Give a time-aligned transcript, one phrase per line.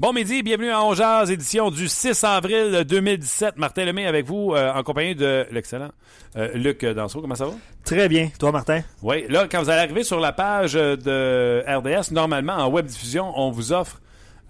[0.00, 3.56] Bon midi, bienvenue à Ongeaz, édition du 6 avril 2017.
[3.56, 5.90] Martin Lemay avec vous, euh, en compagnie de l'excellent
[6.36, 7.20] euh, Luc Danseau.
[7.20, 7.54] Comment ça va?
[7.84, 8.28] Très bien.
[8.38, 8.82] Toi, Martin?
[9.02, 9.24] Oui.
[9.28, 13.50] Là, quand vous allez arriver sur la page de RDS, normalement, en web diffusion, on
[13.50, 14.00] vous offre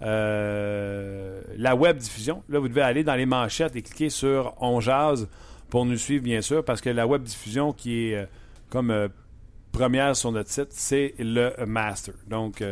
[0.03, 2.43] euh, la web diffusion.
[2.47, 5.27] Là, vous devez aller dans les manchettes et cliquer sur Ongeaz
[5.71, 8.27] pour nous suivre, bien sûr, parce que la web diffusion qui est
[8.69, 9.09] comme
[9.71, 12.13] première sur notre site, c'est le Master.
[12.27, 12.63] Donc,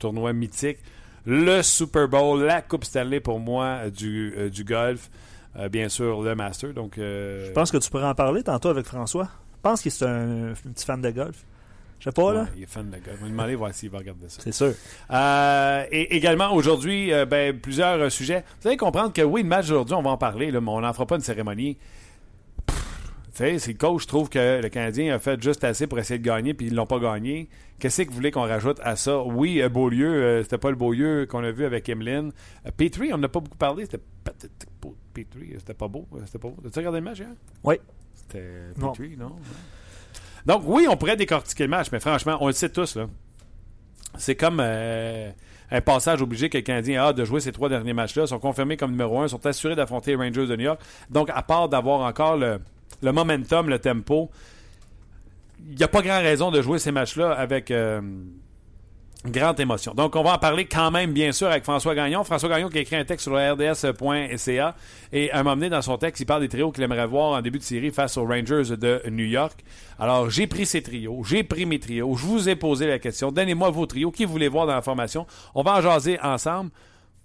[0.00, 0.78] tournoi mythique
[1.26, 5.10] le Super Bowl, la Coupe Stanley pour moi du, euh, du golf.
[5.56, 6.72] Euh, bien sûr, le Master.
[6.72, 9.28] Donc, euh, Je pense que tu pourrais en parler tantôt avec François.
[9.56, 11.44] Je pense qu'il est un, petit fan de golf.
[12.00, 12.46] Je sais pas, là.
[12.56, 13.16] Il est fan de golf.
[13.20, 14.42] On va demander voir s'il va regarder ça.
[14.42, 14.74] C'est sûr.
[15.90, 18.44] et également, aujourd'hui, ben, plusieurs sujets.
[18.60, 20.80] Vous allez comprendre que oui, le match d'aujourd'hui, on va en parler, là, mais on
[20.80, 21.78] n'en fera pas une cérémonie.
[23.34, 26.54] Si le coach trouve que le Canadien a fait juste assez pour essayer de gagner
[26.54, 27.48] puis ils l'ont pas gagné,
[27.80, 29.22] qu'est-ce que vous voulez qu'on rajoute à ça?
[29.22, 32.30] Oui, euh, Beaulieu, euh, c'était pas le Beaulieu qu'on a vu avec Emeline.
[32.64, 33.86] Euh, Petrie, on n'a pas beaucoup parlé.
[33.86, 34.02] C'était
[35.12, 36.06] Petrie, c'était pas beau.
[36.26, 36.56] C'était pas beau.
[36.64, 37.30] As-tu regardé le match hier?
[37.64, 37.74] Oui.
[38.14, 39.34] C'était Petrie, non?
[40.46, 43.08] Donc, oui, on pourrait décortiquer le match, mais franchement, on le sait tous, là.
[44.16, 48.24] C'est comme un passage obligé que le Canadien a de jouer ces trois derniers matchs-là.
[48.24, 50.80] Ils sont confirmés comme numéro un, sont assurés d'affronter les Rangers de New York.
[51.10, 52.60] Donc, à part d'avoir encore le
[53.02, 54.30] le momentum, le tempo.
[55.66, 58.00] Il n'y a pas grand raison de jouer ces matchs-là avec euh,
[59.24, 59.94] grande émotion.
[59.94, 62.24] Donc, on va en parler quand même, bien sûr, avec François Gagnon.
[62.24, 64.74] François Gagnon qui a écrit un texte sur le rds.ca
[65.12, 67.32] et à un moment donné, dans son texte, il parle des trios qu'il aimerait voir
[67.32, 69.64] en début de série face aux Rangers de New York.
[69.98, 73.32] Alors, j'ai pris ces trios, j'ai pris mes trios, je vous ai posé la question.
[73.32, 75.26] Donnez-moi vos trios, qui vous voulez voir dans la formation?
[75.54, 76.70] On va en jaser ensemble.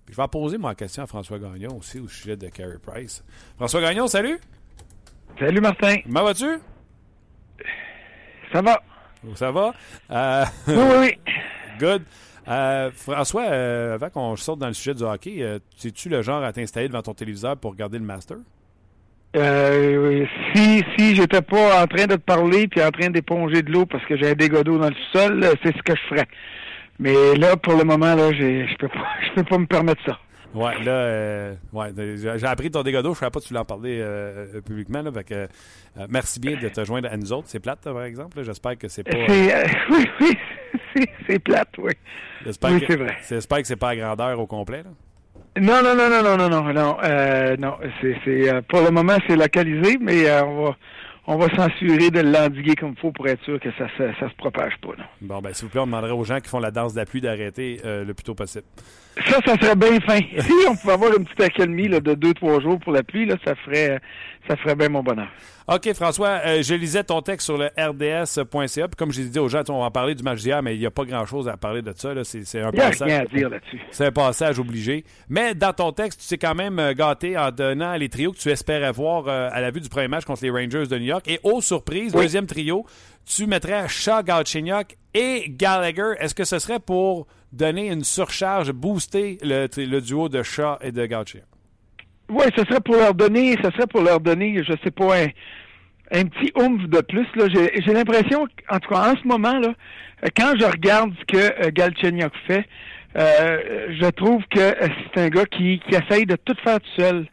[0.10, 3.24] Je vais poser ma question à François Gagnon aussi au sujet de Carey Price.
[3.58, 4.40] François Gagnon, salut!
[5.40, 5.96] Salut Martin.
[6.04, 6.60] Comment vas-tu?
[8.52, 8.82] Ça va.
[9.36, 9.74] Ça va?
[10.12, 11.34] Euh, oui, oui, oui.
[11.80, 12.04] Good.
[12.50, 15.38] Euh, François, euh, avant qu'on sorte dans le sujet du hockey,
[15.86, 18.38] es-tu le genre à t'installer devant ton téléviseur pour regarder le Master?
[19.38, 23.72] Euh, si si j'étais pas en train de te parler puis en train d'éponger de
[23.72, 26.28] l'eau parce que j'ai un dégât d'eau dans le sol, c'est ce que je ferais.
[26.98, 30.20] Mais là, pour le moment, là, je peux pas, je peux pas me permettre ça.
[30.54, 33.10] Ouais, là, euh, ouais, j'ai appris ton dégât d'eau.
[33.10, 35.02] Je ne savais pas que tu voulais en parler euh, euh, publiquement.
[35.02, 35.50] Là, fait
[36.10, 37.48] merci bien de te joindre à nous autres.
[37.48, 38.42] C'est plate, par exemple.
[38.44, 39.18] J'espère que c'est pas.
[39.30, 41.94] oui, oui, c'est plate, oui.
[42.44, 43.18] J'espère oui, c'est vrai.
[43.28, 44.84] J'espère que c'est pas à grandeur au complet.
[44.84, 44.90] Là.
[45.62, 46.98] Non, non, non, non, non, non, non, non.
[47.60, 50.76] non, c'est, pour le moment, c'est localisé, mais on va
[51.32, 54.36] on va s'assurer de l'endiguer comme il faut pour être sûr que ça, ça, se
[54.36, 54.90] propage pas.
[54.98, 55.06] Non.
[55.22, 57.06] Bon, ben, s'il vous plaît, on demanderait aux gens qui font la danse de la
[57.06, 58.66] pluie d'arrêter le plus tôt possible.
[59.28, 60.20] Ça, ça serait bien fin.
[60.40, 63.28] si on pouvait avoir une petite accalmie là, de deux, trois jours pour la pluie,
[63.28, 64.00] là, ça ferait
[64.48, 65.30] ça ferait bien mon bonheur.
[65.72, 68.88] OK, François, euh, je lisais ton texte sur le rds.ca.
[68.88, 70.80] Puis comme j'ai dit aux gens, on va en parler du match d'hier, mais il
[70.80, 72.12] n'y a pas grand-chose à parler de ça.
[72.24, 73.28] C'est un passage.
[73.92, 75.06] C'est un passage obligé.
[75.30, 78.40] Mais dans ton texte, tu t'es quand même euh, gâté en donnant les trios que
[78.40, 81.06] tu espérais voir euh, à la vue du premier match contre les Rangers de New
[81.06, 81.28] York.
[81.28, 82.86] Et aux surprises, deuxième trio,
[83.26, 86.14] tu mettrais Shaw, Galchenyuk et Gallagher.
[86.20, 90.92] Est-ce que ce serait pour donner une surcharge, booster le, le duo de Shaw et
[90.92, 91.44] de Gauthier.
[92.30, 95.16] Oui, ce serait pour leur donner, ce serait pour leur donner, je sais pas,
[96.12, 97.28] un, petit oomph de plus.
[97.36, 97.48] Là.
[97.50, 99.74] J'ai, l'impression, en tout cas en ce moment, là,
[100.38, 102.66] quand je regarde ce que euh, Galchenyuk fait,
[103.18, 107.02] euh, je trouve que euh, c'est un gars qui, qui essaye de tout faire tout
[107.02, 107.26] seul.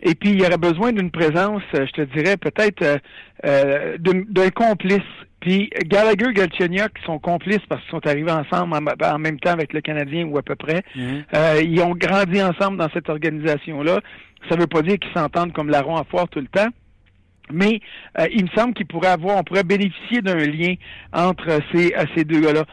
[0.00, 3.00] Et puis, il y aurait besoin d'une présence, euh, je te dirais, peut-être
[3.42, 5.02] d'un complice
[5.40, 9.80] puis Gallagher, Galchenyuk sont complices parce qu'ils sont arrivés ensemble en, même temps avec le
[9.80, 10.82] Canadien ou à peu près.
[10.96, 11.24] Mhm.
[11.34, 14.00] euh, ils ont grandi ensemble dans cette organisation-là.
[14.48, 16.68] Ça ne veut pas dire qu'ils s'entendent comme larron à foire tout le temps.
[17.50, 17.80] Mais
[18.18, 20.74] euh, il me semble qu'il pourrait avoir, on pourrait bénéficier d'un lien
[21.12, 22.64] entre ces, euh, ces deux gars-là.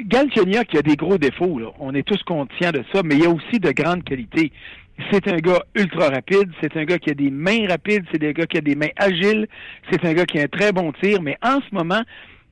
[0.00, 1.68] Galchenyuk, il a des gros défauts, là.
[1.78, 4.52] on est tous conscients de ça, mais il y a aussi de grandes qualités.
[5.10, 8.32] C'est un gars ultra rapide, c'est un gars qui a des mains rapides, c'est un
[8.32, 9.46] gars qui a des mains agiles,
[9.90, 12.02] c'est un gars qui a un très bon tir, mais en ce moment,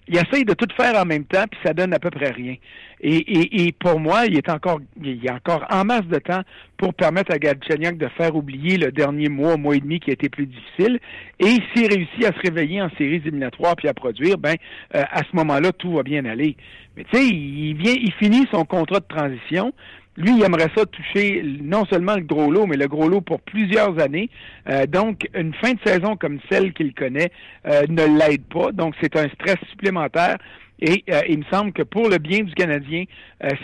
[0.08, 2.54] il essaye de tout faire en même temps, puis ça donne à peu près rien.
[3.00, 6.40] Et, pour moi, il est encore, il y a encore en masse de temps
[6.76, 10.14] pour permettre à Galchenyuk de faire oublier le dernier mois, mois et demi qui a
[10.14, 10.98] été plus difficile.
[11.38, 14.56] Et s'il réussit à se réveiller en séries éliminatoires puis à produire, ben
[14.96, 16.56] euh, à ce moment-là, tout va bien aller.
[16.96, 19.72] Mais tu sais, il vient, il finit son contrat de transition.
[20.18, 23.40] Lui, il aimerait ça toucher non seulement le gros lot, mais le gros lot pour
[23.40, 24.28] plusieurs années.
[24.68, 27.30] Euh, donc, une fin de saison comme celle qu'il connaît
[27.66, 28.72] euh, ne l'aide pas.
[28.72, 30.38] Donc, c'est un stress supplémentaire.
[30.80, 33.04] Et euh, il me semble que pour le bien du Canadien,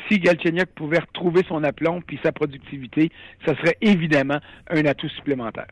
[0.09, 3.11] si Galchenyuk pouvait retrouver son aplomb puis sa productivité,
[3.45, 4.39] ça serait évidemment
[4.71, 5.67] un atout supplémentaire.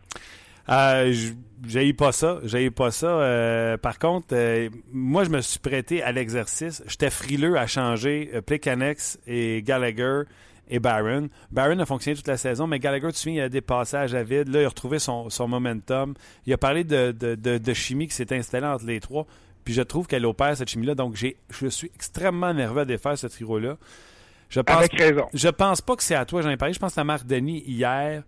[0.69, 1.12] Euh,
[1.67, 3.76] j'ai pas ça, j'ai pas ça.
[3.82, 4.34] par contre,
[4.93, 6.82] moi je me suis prêté à l'exercice.
[6.88, 10.23] J'étais frileux à changer Plekanex et Gallagher
[10.73, 11.29] et Barron.
[11.51, 14.23] Barron a fonctionné toute la saison, mais Gallagher, tu souviens, il a des passages à
[14.23, 14.49] vide.
[14.49, 16.15] Là, il a retrouvé son, momentum.
[16.47, 19.27] Il a parlé de, de, chimie qui s'est installée entre les trois.
[19.65, 20.95] Puis je trouve qu'elle opère cette chimie-là.
[20.95, 23.77] Donc, je suis extrêmement nerveux à défaire ce trio-là.
[24.49, 25.29] Je pense, Avec raison.
[25.35, 26.73] Je pense pas que c'est à toi, j'en ai parlé.
[26.73, 28.23] Je pense à Marc Denis hier.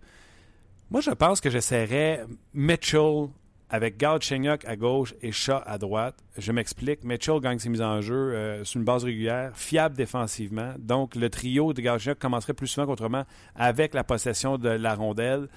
[0.91, 3.29] Moi, je pense que j'essaierais Mitchell,
[3.69, 6.15] avec Galchenyuk à gauche et Shaw à droite.
[6.37, 7.03] Je m'explique.
[7.03, 10.73] Mitchell gagne ses mises en jeu euh, sur une base régulière, fiable défensivement.
[10.77, 13.23] Donc, le trio de Galchenyuk commencerait plus souvent qu'autrement
[13.55, 15.47] avec la possession de la rondelle.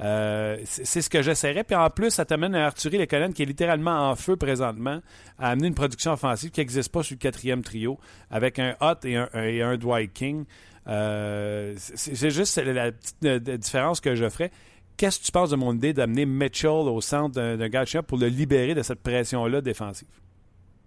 [0.00, 1.64] Euh, c'est ce que j'essaierais.
[1.64, 5.00] Puis en plus, ça t'amène à Arthurie Lekonen, qui est littéralement en feu présentement,
[5.38, 7.98] à amener une production offensive qui n'existe pas sur le quatrième trio,
[8.30, 10.44] avec un Hot et un, et un Dwight King.
[10.88, 14.50] Euh, c'est juste la petite différence que je ferais.
[14.96, 18.28] Qu'est-ce que tu penses de mon idée d'amener Mitchell au centre d'un gars pour le
[18.28, 20.08] libérer de cette pression-là défensive?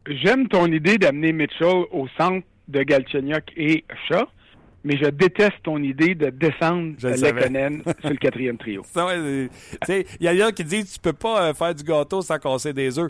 [0.08, 4.26] J'aime ton idée d'amener Mitchell au centre de Galchenyuk et Shaw,
[4.84, 8.84] mais je déteste ton idée de descendre Lekonen sur le quatrième trio.
[8.96, 12.74] Il y a des qui disent tu peux pas euh, faire du gâteau sans casser
[12.74, 13.08] des œufs.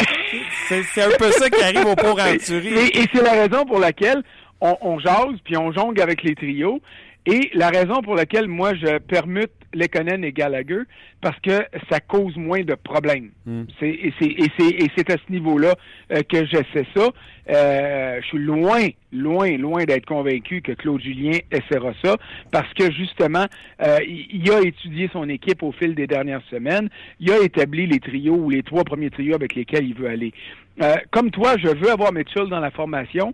[0.67, 2.67] c'est un peu ça qui arrive au pauvre Arthurie.
[2.73, 4.21] Et, et c'est la raison pour laquelle
[4.59, 6.81] on, on jase puis on jongle avec les trios.
[7.25, 10.81] Et la raison pour laquelle moi je permute Lekonen et Gallagher,
[11.21, 13.31] parce que ça cause moins de problèmes.
[13.45, 13.63] Hmm.
[13.81, 15.75] et c'est à ce niveau-là
[16.11, 17.09] euh, que j'essaie ça.
[17.49, 22.15] Euh, je suis loin, loin, loin d'être convaincu que Claude Julien essaiera ça,
[22.51, 23.45] parce que justement,
[23.81, 26.89] euh, il a étudié son équipe au fil des dernières semaines.
[27.19, 30.33] Il a établi les trios ou les trois premiers trios avec lesquels il veut aller.
[31.11, 33.33] comme toi, je veux avoir Mitchell dans la formation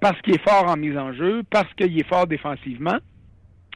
[0.00, 2.98] parce qu'il est fort en mise en jeu, parce qu'il est fort défensivement.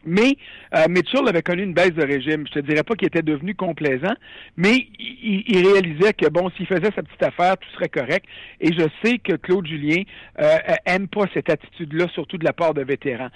[0.04, 0.36] Mais
[0.74, 2.46] euh, Mitchell avait connu une baisse de régime.
[2.46, 4.14] Je te dirais pas qu'il était devenu complaisant,
[4.56, 8.24] mais il, réalisait que bon, s'il faisait sa petite affaire, tout serait correct.
[8.60, 10.02] Et je sais que Claude Julien
[10.40, 10.56] euh,
[10.86, 13.28] aime pas cette attitude-là, surtout de la part de vétérans.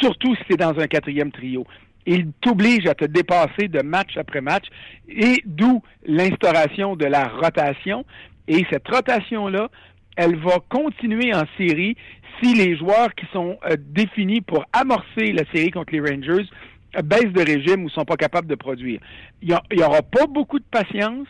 [0.00, 1.66] Surtout si c'est dans un quatrième trio.
[2.06, 4.66] Il t'oblige à te dépasser de match après match,
[5.08, 8.04] et d'où l'instauration de la rotation.
[8.48, 9.68] Et cette rotation-là,
[10.16, 11.96] elle va continuer en série
[12.42, 16.48] si les joueurs qui sont euh, définis pour amorcer la série contre les Rangers
[16.96, 19.00] euh, baissent de régime ou sont pas capables de produire.
[19.42, 21.26] Il n'y aura pas beaucoup de patience.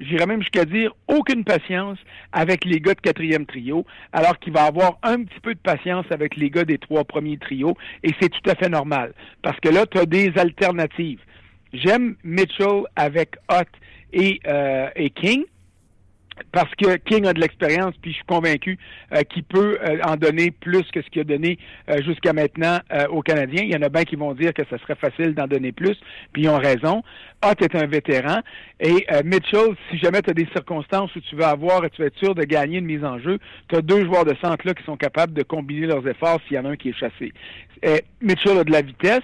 [0.00, 1.98] J'irais même jusqu'à dire aucune patience
[2.32, 6.04] avec les gars de quatrième trio, alors qu'il va avoir un petit peu de patience
[6.10, 9.14] avec les gars des trois premiers trios, et c'est tout à fait normal.
[9.40, 11.20] Parce que là, tu as des alternatives.
[11.72, 13.68] J'aime Mitchell avec Hott
[14.16, 15.44] euh, et King,
[16.52, 18.78] parce que King a de l'expérience, puis je suis convaincu
[19.12, 22.78] euh, qu'il peut euh, en donner plus que ce qu'il a donné euh, jusqu'à maintenant
[23.10, 23.62] aux Canadiens.
[23.62, 25.96] Il y en a bien qui vont dire que ce serait facile d'en donner plus,
[26.32, 27.02] puis ils ont raison.
[27.42, 28.40] Hott est un vétéran,
[28.80, 32.08] et Mitchell, si jamais tu as des circonstances où tu veux avoir et tu veux
[32.08, 33.38] être sûr de gagner une mise en jeu,
[33.68, 36.56] tu as deux joueurs de centre là qui sont capables de combiner leurs efforts s'il
[36.56, 37.32] y en a un qui est chassé.
[38.22, 39.22] Mitchell a de la vitesse,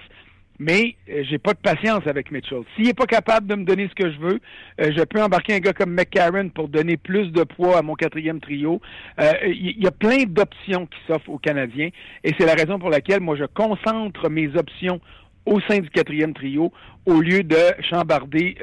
[0.61, 2.61] mais euh, j'ai pas de patience avec Mitchell.
[2.75, 4.39] S'il est pas capable de me donner ce que je veux,
[4.79, 7.95] euh, je peux embarquer un gars comme McCarron pour donner plus de poids à mon
[7.95, 8.79] quatrième trio.
[9.19, 11.89] Euh, il y, a plein d'options qui s'offrent aux Canadiens
[12.23, 15.01] et c'est la raison pour laquelle moi je concentre mes options
[15.47, 16.71] au sein du quatrième trio
[17.07, 17.57] au lieu de
[17.89, 18.55] chambarder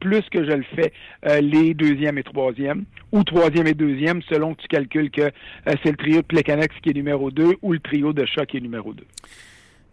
[0.00, 0.92] plus que je le fais
[1.40, 5.30] les deuxième et troisième ou troisième et deuxième selon que tu calcules que
[5.64, 8.58] c'est le trio de Plekanex qui est numéro 2 ou le trio de Choc qui
[8.58, 9.02] est numéro 2.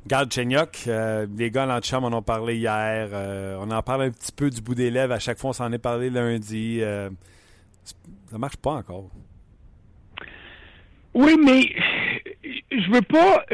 [0.08, 3.10] Garde Chenyok, euh, les gars dans le en ont parlé hier.
[3.12, 5.14] Euh, on en parle un petit peu du bout des lèvres.
[5.14, 6.80] À chaque fois, on s'en est parlé lundi.
[6.82, 7.10] Euh,
[8.32, 9.10] ça marche pas encore.
[11.14, 11.76] Oui, mais
[12.72, 13.46] je veux pas.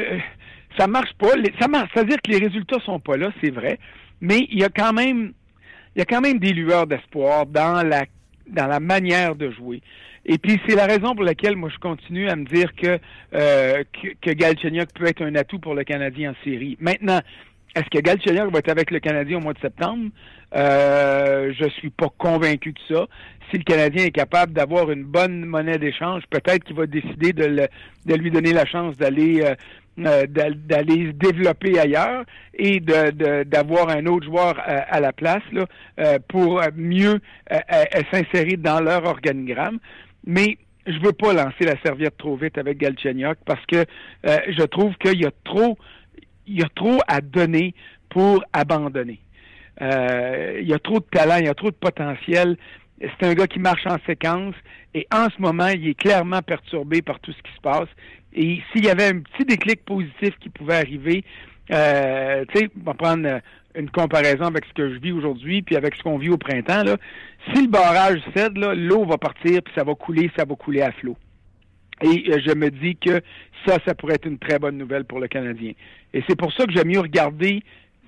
[0.77, 1.31] ça marche pas.
[1.59, 1.89] Ça marche.
[1.93, 3.79] C'est-à-dire que les résultats sont pas là, c'est vrai.
[4.21, 5.33] Mais il y a quand même,
[5.95, 8.05] il y a quand même des lueurs d'espoir dans la
[8.47, 9.81] dans la manière de jouer.
[10.25, 12.97] Et puis c'est la raison pour laquelle moi je continue à me dire que
[13.33, 16.77] euh, que, que peut être un atout pour le Canadien en série.
[16.79, 17.19] Maintenant,
[17.75, 20.09] est-ce que Galchenyuk va être avec le Canadien au mois de septembre?
[20.55, 23.07] Euh, je suis pas convaincu de ça.
[23.49, 27.45] Si le Canadien est capable d'avoir une bonne monnaie d'échange, peut-être qu'il va décider de,
[27.45, 27.67] le,
[28.05, 29.55] de lui donner la chance d'aller euh,
[29.99, 35.43] euh, d'aller se développer ailleurs et de, d'avoir un autre joueur à, à la place
[35.51, 35.65] là,
[35.99, 37.19] euh, pour mieux
[38.11, 39.79] s'insérer dans leur organigramme.
[40.25, 43.85] Mais je veux pas lancer la serviette trop vite avec Galchenyuk parce que
[44.25, 45.77] je trouve qu'il y a trop
[46.47, 47.73] il y a trop à donner
[48.09, 49.19] pour abandonner.
[49.81, 52.57] Euh, il y a trop de talent, il y a trop de potentiel.
[52.99, 54.55] C'est un gars qui marche en séquence
[54.93, 57.89] et en ce moment, il est clairement perturbé par tout ce qui se passe.
[58.33, 61.23] Et s'il y avait un petit déclic positif qui pouvait arriver,
[61.71, 63.41] euh, tu sais, on va prendre
[63.75, 66.83] une comparaison avec ce que je vis aujourd'hui puis avec ce qu'on vit au printemps.
[66.83, 66.97] Là.
[67.53, 70.91] Si le barrage cède, l'eau va partir puis ça va couler, ça va couler à
[70.91, 71.17] flot.
[72.01, 73.21] Et euh, je me dis que
[73.65, 75.71] ça, ça pourrait être une très bonne nouvelle pour le Canadien.
[76.13, 77.63] Et c'est pour ça que j'aime mieux regarder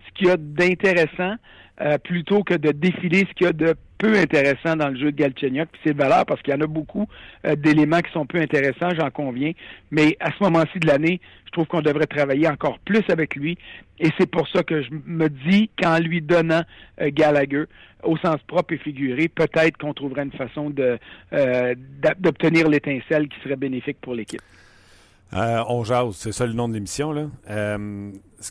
[0.05, 1.35] ce qu'il y a d'intéressant
[1.81, 5.11] euh, plutôt que de défiler ce qu'il y a de peu intéressant dans le jeu
[5.11, 5.69] de Galchenyuk.
[5.71, 7.07] Puis c'est valeur parce qu'il y en a beaucoup
[7.45, 9.51] euh, d'éléments qui sont peu intéressants, j'en conviens.
[9.91, 13.57] Mais à ce moment-ci de l'année, je trouve qu'on devrait travailler encore plus avec lui.
[13.99, 16.63] Et c'est pour ça que je me dis qu'en lui donnant
[17.01, 17.65] euh, Gallagher,
[18.03, 20.99] au sens propre et figuré, peut-être qu'on trouverait une façon de
[22.19, 24.41] d'obtenir l'étincelle qui serait bénéfique pour l'équipe.
[25.33, 27.11] On jase, c'est ça le nom de l'émission.
[27.11, 27.27] Là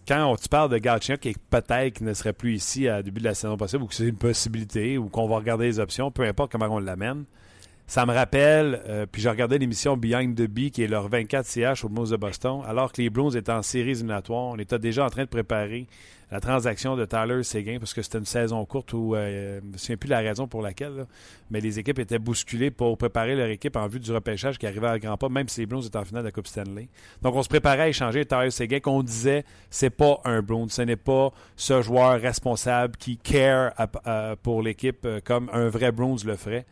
[0.00, 3.26] quand on, tu parles de Galchenyuk qui peut-être ne serait plus ici à début de
[3.26, 6.24] la saison possible ou que c'est une possibilité ou qu'on va regarder les options, peu
[6.24, 7.24] importe comment on l'amène,
[7.86, 11.44] ça me rappelle, euh, puis j'ai regardé l'émission Behind the Bee, qui est leur 24
[11.44, 14.44] CH au Moose de Boston, alors que les Blues étaient en série éliminatoire.
[14.44, 15.86] On était déjà en train de préparer
[16.34, 19.92] la transaction de Tyler Seguin, parce que c'était une saison courte où, euh, je ne
[19.92, 21.06] me plus la raison pour laquelle,
[21.48, 24.88] mais les équipes étaient bousculées pour préparer leur équipe en vue du repêchage qui arrivait
[24.88, 26.88] à grand pas, même si les Blues étaient en finale de la Coupe Stanley.
[27.22, 30.82] Donc on se préparait à échanger Tyler Seguin, qu'on disait, c'est pas un Blues, ce
[30.82, 33.72] n'est pas ce joueur responsable qui care
[34.42, 36.66] pour l'équipe euh, comme un vrai Blues le ferait.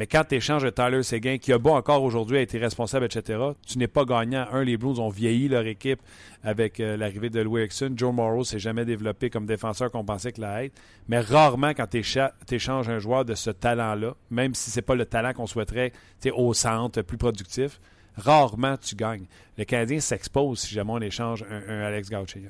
[0.00, 3.38] Mais quand tu échanges Tyler Seguin, qui a beau encore aujourd'hui a été responsable, etc.,
[3.68, 4.46] tu n'es pas gagnant.
[4.50, 6.00] Un, les Blues ont vieilli leur équipe
[6.42, 7.92] avec euh, l'arrivée de Louis Erickson.
[7.94, 10.80] Joe Morrow s'est jamais développé comme défenseur qu'on pensait qu'il allait être.
[11.06, 15.04] Mais rarement, quand tu échanges un joueur de ce talent-là, même si c'est pas le
[15.04, 15.92] talent qu'on souhaiterait
[16.32, 17.78] au centre, plus productif,
[18.16, 19.26] rarement tu gagnes.
[19.58, 22.48] Le Canadien s'expose si jamais on échange un, Alex Gauthier.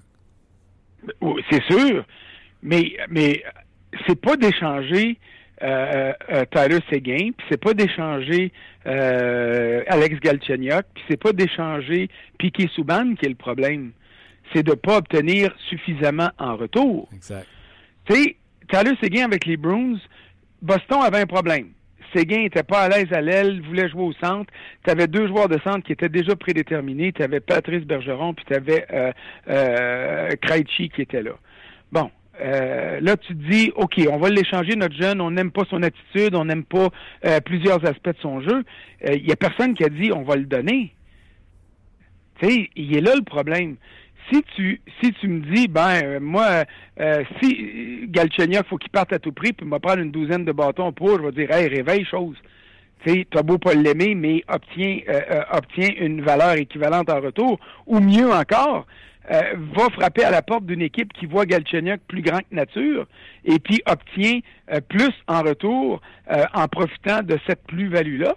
[1.51, 2.07] C'est sûr,
[2.63, 3.43] mais, mais
[4.07, 5.19] c'est pas d'échanger
[5.63, 8.53] euh, euh, Tyler Seguin, puis c'est pas d'échanger
[8.87, 13.93] euh, Alex Galchenyuk, puis c'est pas d'échanger Piquet Souban qui est le problème.
[14.53, 17.09] C'est de pas obtenir suffisamment en retour.
[17.15, 17.47] Exact.
[18.07, 18.37] Tu sais,
[18.71, 19.99] Tyler Seguin avec les Bruins,
[20.63, 21.69] Boston avait un problème.
[22.15, 24.53] Seguin était pas à l'aise à l'aile, voulait jouer au centre.
[24.85, 27.13] Tu avais deux joueurs de centre qui étaient déjà prédéterminés.
[27.13, 29.13] Tu avais Patrice Bergeron, puis tu avais euh,
[29.49, 31.33] euh, Krejci qui était là.
[32.41, 35.83] Euh, là, tu te dis, OK, on va l'échanger, notre jeune, on n'aime pas son
[35.83, 36.89] attitude, on n'aime pas
[37.27, 38.65] euh, plusieurs aspects de son jeu.
[39.05, 40.95] Il euh, n'y a personne qui a dit, on va le donner.
[42.41, 43.77] Tu sais, il est là le problème.
[44.33, 46.65] Si tu si tu me dis, ben, moi,
[47.41, 50.93] si Galchenyuk, faut qu'il parte à tout prix, puis me prendre une douzaine de bâtons
[50.93, 52.37] pour, je vais dire, hey, réveille chose.
[53.05, 54.99] Tu t'as beau pas l'aimer, mais obtiens,
[55.53, 58.87] obtiens une valeur équivalente en retour, ou mieux encore,
[59.31, 59.43] euh,
[59.75, 63.07] va frapper à la porte d'une équipe qui voit Galchenyuk plus grand que nature
[63.45, 64.41] et puis obtient
[64.73, 66.01] euh, plus en retour
[66.31, 68.35] euh, en profitant de cette plus-value-là.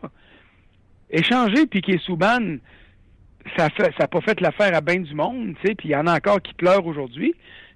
[1.09, 2.57] Échanger Piquet Souban,
[3.57, 6.07] ça n'a ça pas fait l'affaire à bien du monde, tu puis il y en
[6.07, 7.33] a encore qui pleurent aujourd'hui.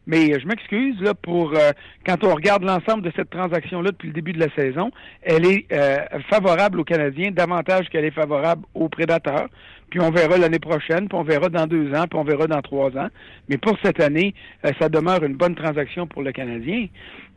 [0.08, 1.72] Mais euh, je m'excuse là pour euh,
[2.06, 4.90] quand on regarde l'ensemble de cette transaction-là depuis le début de la saison,
[5.22, 5.98] elle est euh,
[6.30, 9.50] favorable aux Canadiens davantage qu'elle est favorable aux prédateurs.
[9.90, 12.62] Puis on verra l'année prochaine, puis on verra dans deux ans, puis on verra dans
[12.62, 13.10] trois ans.
[13.50, 14.34] Mais pour cette année,
[14.80, 16.88] ça demeure une bonne transaction pour le Canadien.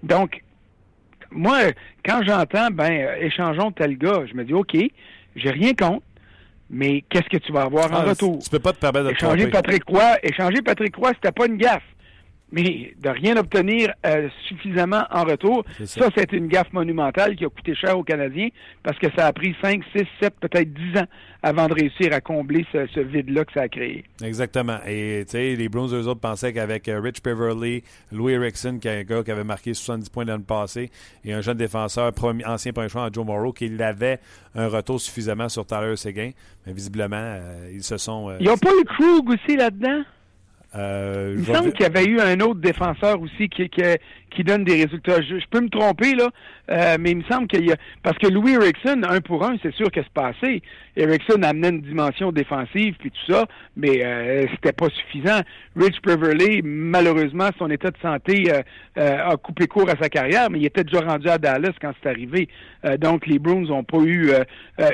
[0.02, 0.42] Donc,
[1.30, 1.58] moi,
[2.04, 4.76] quand j'entends ben échangeons tel gars, je me dis OK,
[5.36, 6.02] j'ai rien contre.
[6.72, 8.38] Mais qu'est-ce que tu vas avoir en ah, retour?
[8.38, 11.56] Tu peux pas te permettre de échanger Patrick Roy, échanger Patrick Roy, c'était pas une
[11.56, 11.82] gaffe
[12.52, 17.48] mais de rien obtenir euh, suffisamment en retour, ça, c'est une gaffe monumentale qui a
[17.48, 18.48] coûté cher aux Canadiens
[18.82, 21.06] parce que ça a pris 5, 6, 7, peut-être 10 ans
[21.42, 24.04] avant de réussir à combler ce, vide-là que ça a créé.
[24.22, 24.78] Exactement.
[24.86, 28.88] Et tu sais, les Browns, eux autres, pensaient qu'avec euh, Rich Beverly, Louis Erickson, qui
[28.88, 30.90] est un gars qui avait marqué 70 points dans le passé,
[31.24, 34.18] et un jeune défenseur, premier, ancien premier choix, Joe Morrow, qu'il avait
[34.54, 36.30] un retour suffisamment sur Tyler Seguin.
[36.66, 38.34] Mais visiblement, euh, ils se sont...
[38.38, 40.02] Il n'y a pas eu Krug aussi là-dedans?
[40.76, 43.82] Euh, Il me vais- semble qu'il y avait eu un autre défenseur aussi qui, qui,
[44.30, 45.20] qui donne des résultats.
[45.22, 46.30] Je, peux me tromper, là,
[46.70, 47.76] euh, mais il me semble qu'il y a.
[48.02, 50.62] Parce que Louis Erickson, un pour un, c'est sûr que c'est passé.
[50.96, 53.46] Erickson amenait une dimension défensive puis tout ça,
[53.76, 55.40] mais euh, c'était pas suffisant.
[55.76, 58.62] Rich Beverly, malheureusement, son état de santé euh,
[58.98, 61.92] euh, a coupé court à sa carrière, mais il était déjà rendu à Dallas quand
[62.02, 62.48] c'est arrivé.
[62.84, 64.44] Euh, donc les Bruins n'ont pas eu euh,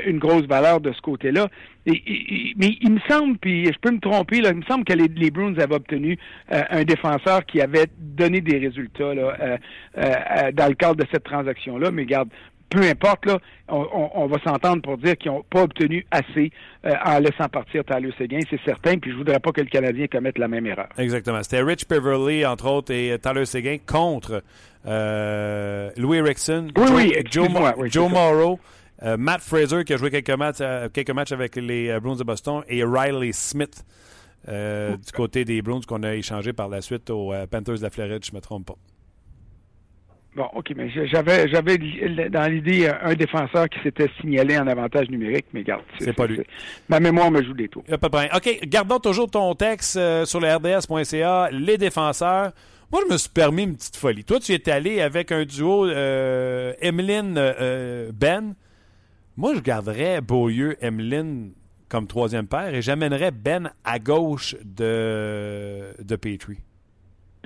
[0.05, 1.47] une grosse valeur de ce côté-là.
[1.85, 5.07] Mais il me semble, puis je peux me tromper, là, il me semble que les,
[5.07, 6.17] les Bruins avaient obtenu
[6.49, 9.57] un défenseur qui avait donné des résultats là, euh,
[9.97, 10.13] euh,
[10.47, 11.91] euh, dans le cadre de cette transaction-là.
[11.91, 12.29] Mais regarde,
[12.69, 16.51] peu importe, là, on, on- on va s'entendre pour dire qu'ils n'ont pas obtenu assez
[16.85, 20.07] euh, en laissant partir Tyler Seguin, c'est certain, puis je voudrais pas que le Canadien
[20.07, 20.89] commette la même erreur.
[20.97, 21.41] Exactement.
[21.43, 24.43] C'était Rich Beverly, entre autres, et Tyler Seguin contre
[24.85, 28.09] euh, Louis Erickson, Oui, Joe, oui, oui.
[28.11, 28.59] Morrow,
[29.03, 30.61] euh, Matt Fraser, qui a joué quelques matchs,
[30.93, 33.85] quelques matchs avec les Bruins de Boston, et Riley Smith,
[34.47, 38.25] du côté des Bruins, qu'on a échangé par la suite aux Panthers de la Floride,
[38.25, 38.75] je ne me trompe pas.
[40.37, 41.79] Bon, OK, mais j'avais j'avais
[42.29, 45.81] dans l'idée euh, un défenseur qui s'était signalé en avantage numérique, mais regarde.
[45.97, 46.41] C'est pas lui.
[46.89, 47.83] Ma mémoire me joue des tours.
[47.83, 48.37] Pas de.
[48.37, 52.51] OK, gardons toujours ton texte euh, sur le RDS.ca, les défenseurs.
[52.91, 54.23] Moi, je me suis permis une petite folie.
[54.23, 58.53] Toi, tu es allé avec un duo euh, Emeline euh, Ben.
[59.37, 61.51] Moi, je garderais Beaulieu, Emeline
[61.89, 66.59] comme troisième paire et j'amènerais Ben à gauche de, de Petrie.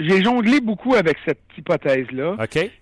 [0.02, 2.36] J'ai jonglé beaucoup avec cette hypothèse-là.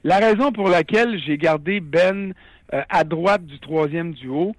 [0.03, 2.33] La raison pour laquelle j'ai gardé Ben
[2.73, 4.55] euh, à droite du troisième duo,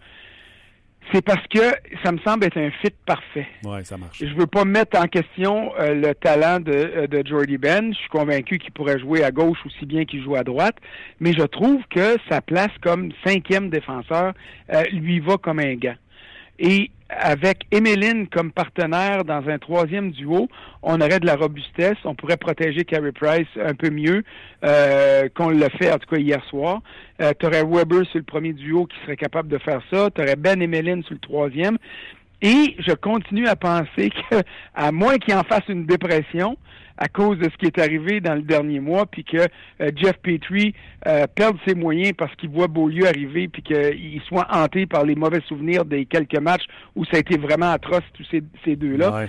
[1.12, 1.60] c'est parce que
[2.04, 3.48] ça me semble être un fit parfait.
[3.64, 4.22] Ouais, ça marche.
[4.24, 7.92] Je veux pas mettre en question euh, le talent de, euh, de Jordy Ben.
[7.92, 10.76] Je suis convaincu qu'il pourrait jouer à gauche aussi bien qu'il joue à droite,
[11.18, 14.34] mais je trouve que sa place comme cinquième défenseur
[14.72, 15.96] euh, lui va comme un gant.
[16.60, 20.48] Et avec Emeline comme partenaire dans un troisième duo,
[20.82, 24.22] on aurait de la robustesse, on pourrait protéger Carey Price un peu mieux
[24.62, 26.82] euh, qu'on l'a fait en tout cas hier soir.
[27.20, 30.20] Euh, tu aurais Weber sur le premier duo qui serait capable de faire ça, tu
[30.20, 31.78] aurais Ben Emeline sur le troisième.
[32.42, 34.36] Et je continue à penser que,
[34.74, 36.56] à moins qu'il en fasse une dépression
[37.00, 40.18] à cause de ce qui est arrivé dans le dernier mois, puis que euh, Jeff
[40.22, 40.74] Petrie
[41.06, 45.14] euh, perde ses moyens parce qu'il voit Beaulieu arriver, puis qu'il soit hanté par les
[45.14, 49.12] mauvais souvenirs des quelques matchs où ça a été vraiment atroce tous ces, ces deux-là.
[49.12, 49.28] Ouais.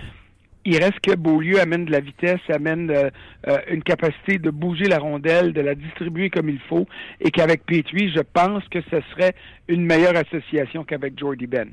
[0.64, 3.10] Il reste que Beaulieu amène de la vitesse, amène euh,
[3.48, 6.88] euh, une capacité de bouger la rondelle, de la distribuer comme il faut,
[7.20, 9.34] et qu'avec Petrie, je pense que ce serait
[9.68, 11.70] une meilleure association qu'avec Jordy Ben.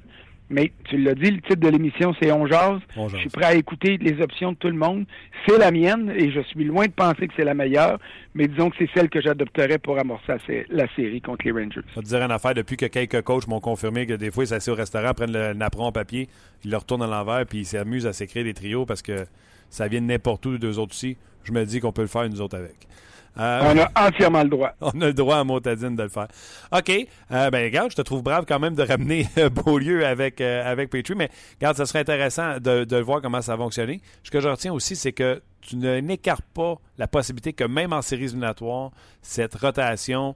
[0.51, 2.81] Mais tu l'as dit, le titre de l'émission, c'est On jase.
[2.97, 3.17] On jase.
[3.17, 5.05] Je suis prêt à écouter les options de tout le monde.
[5.47, 7.99] C'est la mienne et je suis loin de penser que c'est la meilleure,
[8.35, 11.53] mais disons que c'est celle que j'adopterais pour amorcer la sé- la série contre les
[11.53, 11.81] Rangers.
[11.95, 14.49] Vais te dire une affaire, depuis que quelques coachs m'ont confirmé que des fois, ils
[14.49, 16.29] s'assient au restaurant, prennent le napperon en papier,
[16.65, 19.27] ils le retournent à l'envers, puis ils s'amusent à s'écrire des trios parce que
[19.69, 21.19] ça vient de n'importe où, deux autres aussi.
[21.45, 22.75] Je me dis qu'on peut le faire, nous autres, avec.
[23.39, 24.73] Euh, On a entièrement le droit.
[24.81, 26.29] on a le droit à Motadine de le faire.
[26.73, 26.91] OK.
[26.91, 30.69] Euh, ben, regarde, je te trouve brave quand même de ramener euh, Beaulieu avec, euh,
[30.69, 34.01] avec Petrie, mais regarde, ça serait intéressant de, de voir comment ça va fonctionner.
[34.23, 38.03] Ce que je retiens aussi, c'est que tu n'écartes pas la possibilité que même en
[38.03, 38.91] séries éliminatoires,
[39.23, 40.35] cette rotation,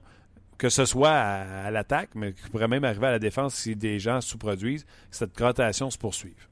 [0.57, 3.75] que ce soit à, à l'attaque, mais qui pourrait même arriver à la défense si
[3.75, 6.47] des gens sous-produisent, cette rotation se poursuive.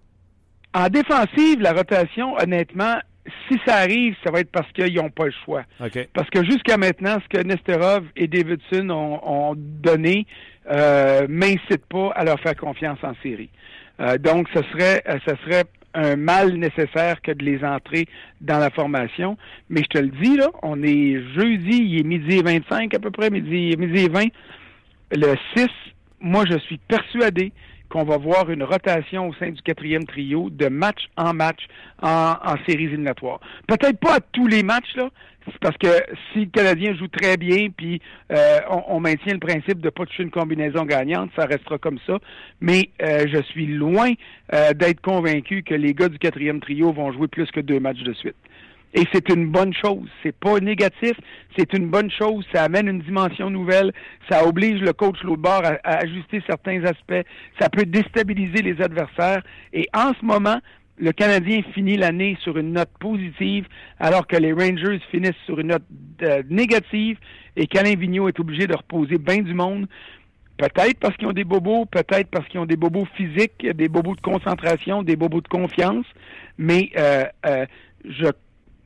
[0.74, 2.98] En défensive, la rotation, honnêtement,
[3.48, 5.64] si ça arrive, ça va être parce qu'ils n'ont pas le choix.
[6.14, 10.26] Parce que jusqu'à maintenant, ce que Nesterov et Davidson ont, ont donné
[10.70, 13.50] euh, m'incite pas à leur faire confiance en série.
[14.00, 18.06] Euh, donc, ce serait, euh, ce serait un mal nécessaire que de les entrer
[18.40, 19.38] dans la formation.
[19.70, 23.00] Mais je te le dis, là, on est jeudi, il est midi et 25 à
[23.00, 24.28] peu près, midi, midi et 20.
[25.12, 25.68] Le 6,
[26.20, 27.52] moi, je suis persuadé
[27.92, 31.68] qu'on va voir une rotation au sein du quatrième trio de match en match
[32.02, 33.40] en, séries éliminatoires.
[33.68, 35.10] Peut-être pas à tous les matchs, là,
[35.60, 35.88] parce que
[36.32, 38.02] si le Canadien joue très bien, puis
[38.32, 42.00] euh, on, on maintient le principe de pas toucher une combinaison gagnante, ça restera comme
[42.08, 42.20] ça.
[42.62, 44.12] Mais euh, je suis loin
[44.54, 48.04] euh, d'être convaincu que les gars du quatrième trio vont jouer plus que deux matchs
[48.04, 48.36] de suite.
[48.94, 50.08] Et c'est une bonne chose.
[50.22, 51.14] C'est pas négatif,
[51.58, 52.46] c'est une bonne chose.
[52.54, 53.94] Ça amène une dimension nouvelle.
[54.30, 57.26] Ça oblige le coach l'autre bord à, ajuster certains aspects.
[57.60, 59.44] Ça peut déstabiliser les adversaires.
[59.72, 60.60] Et en ce moment,
[60.98, 63.66] le Canadien finit l'année sur une note positive,
[64.00, 65.84] alors que les Rangers finissent sur une note
[66.22, 67.18] euh, négative
[67.56, 69.88] et qu'Alain Vigneault est obligé de reposer bien du monde.
[70.58, 74.16] Peut-être parce qu'ils ont des bobos, peut-être parce qu'ils ont des bobos physiques, des bobos
[74.16, 76.06] de concentration, des bobos de confiance.
[76.60, 77.66] Mais euh, euh,
[78.06, 78.28] je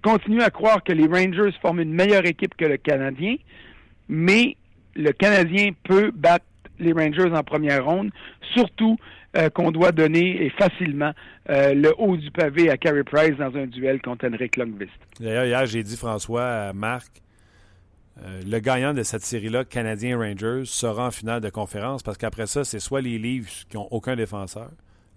[0.05, 3.37] continue à croire que les Rangers forment une meilleure équipe que le Canadien,
[4.07, 4.55] mais
[4.95, 6.45] le Canadien peut battre
[6.77, 8.11] les Rangers en première ronde,
[8.53, 8.97] surtout
[9.35, 11.11] euh, qu'on doit donner et facilement
[11.49, 14.91] euh, le haut du pavé à Carey Price dans un duel contre Henrik Lundqvist.
[15.19, 17.23] D'ailleurs, hier, j'ai dit, François, à Marc,
[18.21, 22.45] euh, le gagnant de cette série-là, Canadien Rangers, sera en finale de conférence parce qu'après
[22.45, 24.69] ça, c'est soit les Leafs qui n'ont aucun défenseur,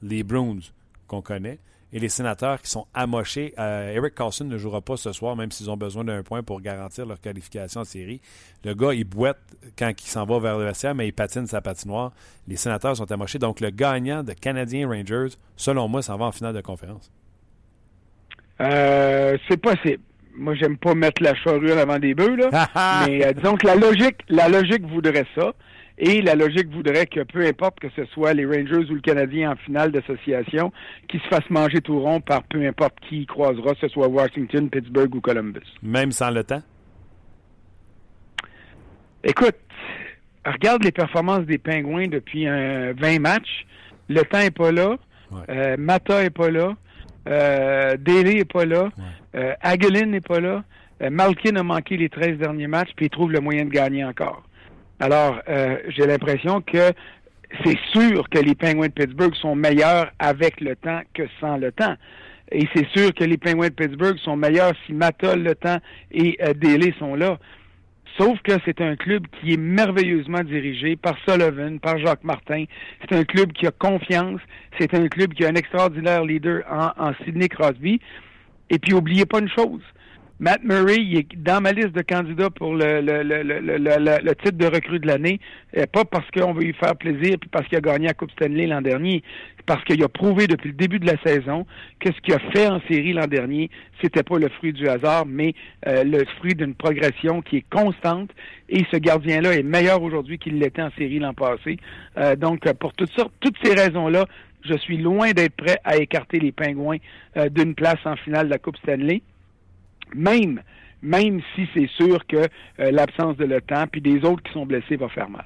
[0.03, 0.61] les Bruins
[1.07, 1.59] qu'on connaît,
[1.92, 3.55] et les sénateurs qui sont amochés.
[3.59, 6.61] Euh, Eric Carlson ne jouera pas ce soir, même s'ils ont besoin d'un point pour
[6.61, 8.20] garantir leur qualification en série.
[8.64, 9.38] Le gars, il boite
[9.79, 12.12] quand il s'en va vers le vestiaire, mais il patine sa patinoire.
[12.46, 13.38] Les sénateurs sont amochés.
[13.38, 17.11] Donc, le gagnant de Canadiens Rangers, selon moi, s'en va en finale de conférence.
[18.61, 20.03] Euh, c'est possible.
[20.37, 22.68] Moi, j'aime pas mettre la charrue avant des bœufs, là.
[23.07, 25.53] mais euh, disons que la logique, la logique voudrait ça.
[25.99, 29.53] Et la logique voudrait que peu importe que ce soit les Rangers ou le Canadien
[29.53, 30.73] en finale d'association,
[31.09, 34.71] qui se fassent manger tout rond par peu importe qui croisera, que ce soit Washington,
[34.71, 35.67] Pittsburgh ou Columbus.
[35.83, 36.63] Même sans le temps?
[39.25, 39.57] Écoute,
[40.47, 43.67] regarde les performances des Pingouins depuis un 20 matchs.
[44.09, 44.97] Le temps est pas là.
[45.51, 46.77] Euh, Mata est pas là.
[47.29, 48.89] Euh, Daly est pas là.
[49.35, 50.65] Euh, Aguilin n'est pas là.
[51.11, 54.43] Malkin a manqué les 13 derniers matchs, puis il trouve le moyen de gagner encore.
[55.01, 56.93] Alors, euh, j'ai l'impression que
[57.65, 61.73] c'est sûr que les Penguins de Pittsburgh sont meilleurs avec le temps que sans le
[61.73, 61.95] temps.
[62.51, 65.79] Et c'est sûr que les Penguins de Pittsburgh sont meilleurs si Matol, le temps
[66.11, 67.39] et euh, sont là.
[68.19, 72.65] Sauf que c'est un club qui est merveilleusement dirigé par Sullivan, par Jacques Martin.
[73.03, 74.41] C'est un club qui a confiance.
[74.81, 78.01] C'est un club qui a un extraordinaire leader en, en Sidney Crosby.
[78.71, 79.83] Et puis, oubliez pas une chose.
[80.40, 85.40] Matt Murray, est dans ma liste de candidats pour le, titre de recrue de l'année,
[85.77, 88.31] euh, pas parce qu'on veut lui faire plaisir, puis parce qu'il a gagné la Coupe
[88.31, 89.24] Stanley l'an dernier,
[89.66, 91.66] parce qu'il a prouvé depuis le début de la saison
[91.98, 93.68] que ce qu'il a fait en série l'an dernier,
[94.01, 95.55] c'était pas le fruit du hasard, mais
[95.88, 98.31] euh, le fruit d'une progression qui est constante.
[98.68, 101.79] Et ce gardien-là est meilleur aujourd'hui qu'il l'était en série l'an passé.
[102.16, 104.24] Euh, donc, pour toutes sortes, toutes ces raisons-là,
[104.64, 106.98] je suis loin d'être prêt à écarter les Pingouins
[107.51, 109.22] d'une place en finale de la Coupe Stanley
[110.14, 110.62] même,
[111.03, 114.66] même si c'est sûr que euh, l'absence de le temps puis des autres qui sont
[114.66, 115.44] blessés va faire mal.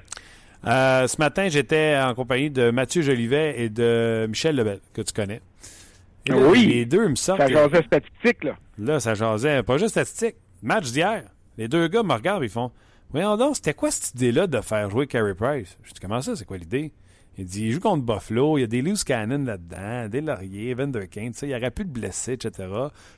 [0.65, 5.13] Euh, ce matin, j'étais en compagnie de Mathieu Jolivet et de Michel Lebel, que tu
[5.13, 5.41] connais.
[6.29, 6.65] oui.
[6.67, 7.41] Les deux me sortent.
[7.41, 8.55] Ça jasait statistique, là.
[8.77, 9.61] Là, ça jasait.
[9.63, 10.35] Pas juste statistique.
[10.61, 11.23] Match d'hier.
[11.57, 12.71] Les deux gars me regardent ils font
[13.11, 15.77] Voyons donc, c'était quoi cette idée-là de faire jouer Carey Price?
[15.83, 16.91] Je dis Comment ça, c'est quoi l'idée?
[17.37, 20.75] Il dit, il joue contre Buffalo, il y a des loose cannon là-dedans, des lauriers,
[20.75, 22.67] Vanderkane, il n'y aurait plus de blessés, etc.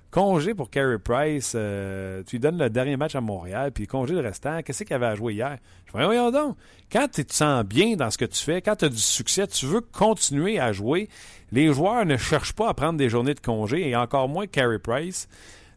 [0.10, 4.14] Congé pour Carey Price, euh, tu lui donnes le dernier match à Montréal, puis congé
[4.14, 5.58] le restant, qu'est-ce qu'il avait à jouer hier?
[5.88, 6.56] Je dis, voyons donc,
[6.90, 9.48] quand tu te sens bien dans ce que tu fais, quand tu as du succès,
[9.48, 11.10] tu veux continuer à jouer,
[11.52, 14.80] les joueurs ne cherchent pas à prendre des journées de congé, et encore moins Carey
[14.80, 15.28] Price.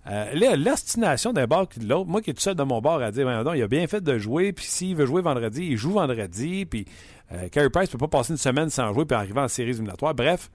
[0.09, 3.03] Euh, L'ostination d'un bord que de l'autre, moi qui est tout seul de mon bord
[3.03, 5.77] à dire, donc, il a bien fait de jouer, puis s'il veut jouer vendredi, il
[5.77, 6.87] joue vendredi, puis
[7.33, 10.15] euh, Carey Price peut pas passer une semaine sans jouer puis arriver en séries éliminatoires.
[10.15, 10.51] Bref,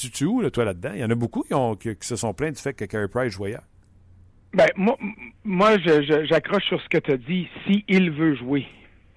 [0.00, 0.90] tu, tu où, là, toi, là-dedans?
[0.94, 1.44] Il y en a beaucoup
[1.80, 3.62] qui, se sont plaints du fait que Carey Price jouait hier.
[4.54, 4.96] Ben, moi,
[5.44, 7.48] moi j'accroche sur ce que tu as dit.
[7.66, 8.66] Si il veut jouer.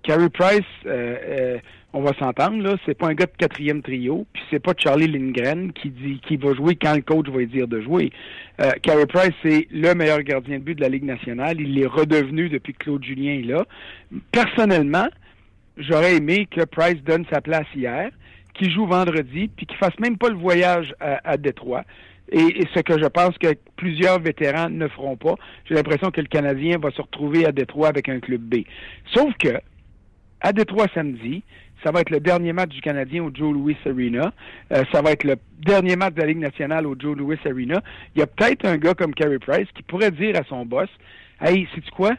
[0.04, 1.58] Carey Price, euh, euh,
[1.94, 5.08] on va s'entendre, là, c'est pas un gars de quatrième trio, puis c'est pas Charlie
[5.08, 8.12] Lindgren qui dit qui va jouer quand le coach va lui dire de jouer.
[8.62, 11.60] Euh, Carey Price, c'est le meilleur gardien de but de la Ligue nationale.
[11.60, 13.66] Il est redevenu depuis que Claude Julien est là.
[14.32, 15.08] Personnellement,
[15.78, 18.12] j'aurais aimé que Price donne sa place hier,
[18.54, 21.86] qu'il joue vendredi, puis qu'il fasse même pas le voyage à, à Détroit.
[22.32, 25.34] Et, et, ce que je pense que plusieurs vétérans ne feront pas.
[25.66, 28.58] J'ai l'impression que le Canadien va se retrouver à Détroit avec un club B.
[29.16, 29.60] Sauf que,
[30.42, 31.42] à Détroit samedi,
[31.84, 34.34] ça va être le dernier match du Canadien au Joe Louis Arena.
[34.72, 37.82] Euh, ça va être le dernier match de la Ligue nationale au Joe Louis Arena.
[38.16, 40.90] Il y a peut-être un gars comme Carey Price qui pourrait dire à son boss,
[41.42, 42.16] Hey, sais-tu quoi?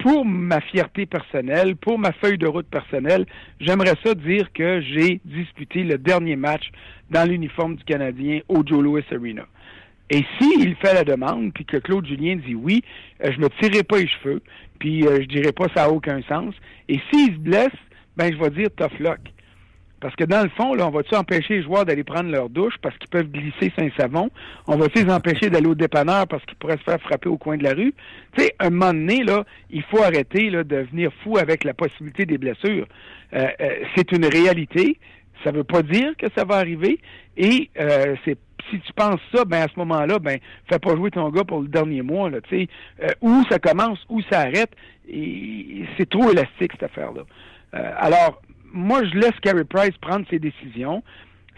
[0.00, 3.26] pour ma fierté personnelle, pour ma feuille de route personnelle,
[3.60, 6.70] j'aimerais ça dire que j'ai disputé le dernier match
[7.10, 9.46] dans l'uniforme du Canadien au Joe Louis Arena.
[10.10, 12.82] Et s'il fait la demande, puis que Claude Julien dit oui,
[13.22, 14.42] euh, je me tirerai pas les cheveux,
[14.78, 16.54] puis euh, je dirai pas ça a aucun sens.
[16.88, 17.68] Et s'il se blesse,
[18.16, 19.20] ben je vais dire tough luck.
[20.00, 22.74] Parce que dans le fond, là, on va-tu empêcher les joueurs d'aller prendre leur douche
[22.80, 24.30] parce qu'ils peuvent glisser sans savon?
[24.66, 27.58] On va-tu les empêcher d'aller au dépanneur parce qu'ils pourraient se faire frapper au coin
[27.58, 27.92] de la rue?
[28.34, 31.74] Tu sais, un moment donné, là, il faut arrêter là, de venir fou avec la
[31.74, 32.86] possibilité des blessures.
[33.34, 34.98] Euh, euh, c'est une réalité.
[35.44, 36.98] Ça ne veut pas dire que ça va arriver.
[37.36, 38.38] Et euh, c'est
[38.70, 40.38] si tu penses ça, ben à ce moment-là, ben
[40.70, 42.68] fais pas jouer ton gars pour le dernier mois, là, sais.
[43.20, 44.70] Où ça commence, où ça arrête,
[45.08, 47.22] c'est trop élastique cette affaire-là.
[47.74, 48.40] Euh, alors,
[48.72, 51.02] moi, je laisse Carey Price prendre ses décisions.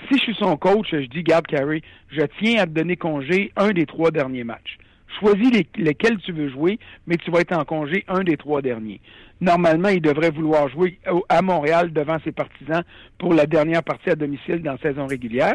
[0.09, 3.53] Si je suis son coach, je dis, garde Carey, je tiens à te donner congé
[3.57, 4.79] un des trois derniers matchs.
[5.20, 8.62] choisis les, lesquels tu veux jouer, mais tu vas être en congé un des trois
[8.62, 9.01] derniers.
[9.40, 10.98] Normalement, il devrait vouloir jouer
[11.29, 12.83] à Montréal devant ses partisans
[13.18, 15.55] pour la dernière partie à domicile dans la saison régulière.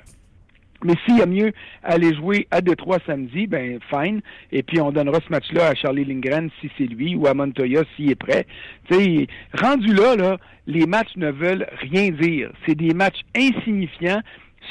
[0.84, 4.22] Mais s'il y a mieux aller jouer à Détroit samedi, ben fine.
[4.52, 7.84] Et puis on donnera ce match-là à Charlie Lindgren si c'est lui ou à Montoya
[7.96, 8.46] s'il est prêt.
[8.90, 10.38] sais, rendu là, là,
[10.68, 12.52] les matchs ne veulent rien dire.
[12.66, 14.22] C'est des matchs insignifiants.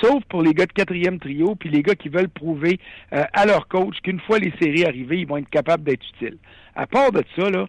[0.00, 2.78] Sauf pour les gars de quatrième trio, puis les gars qui veulent prouver
[3.14, 6.36] euh, à leur coach qu'une fois les séries arrivées, ils vont être capables d'être utiles.
[6.74, 7.66] À part de ça, là,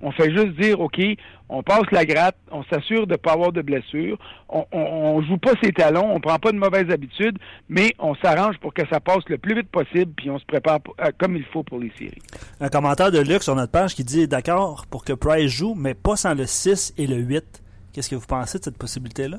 [0.00, 1.00] on fait juste dire, OK,
[1.48, 5.38] on passe la gratte, on s'assure de ne pas avoir de blessures, on, on, joue
[5.38, 9.00] pas ses talons, on prend pas de mauvaises habitudes, mais on s'arrange pour que ça
[9.00, 11.92] passe le plus vite possible, puis on se prépare euh, comme il faut pour les
[11.98, 12.22] séries.
[12.60, 15.94] Un commentaire de Luc sur notre page qui dit, d'accord, pour que Price joue, mais
[15.94, 17.62] pas sans le 6 et le 8.
[17.92, 19.38] Qu'est-ce que vous pensez de cette possibilité-là?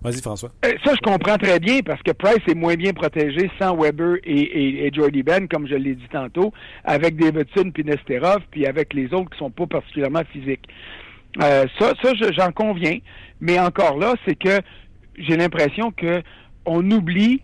[0.00, 0.50] Vas-y, François.
[0.64, 4.16] Euh, ça, je comprends très bien parce que Price est moins bien protégé sans Weber
[4.22, 6.52] et, et, Jordy Ben, comme je l'ai dit tantôt,
[6.84, 10.68] avec Davidson puis Nesterov, puis avec les autres qui sont pas particulièrement physiques.
[11.42, 12.98] Euh, ça, ça j'en conviens.
[13.40, 14.60] Mais encore là, c'est que
[15.16, 16.22] j'ai l'impression que
[16.64, 17.40] on oublie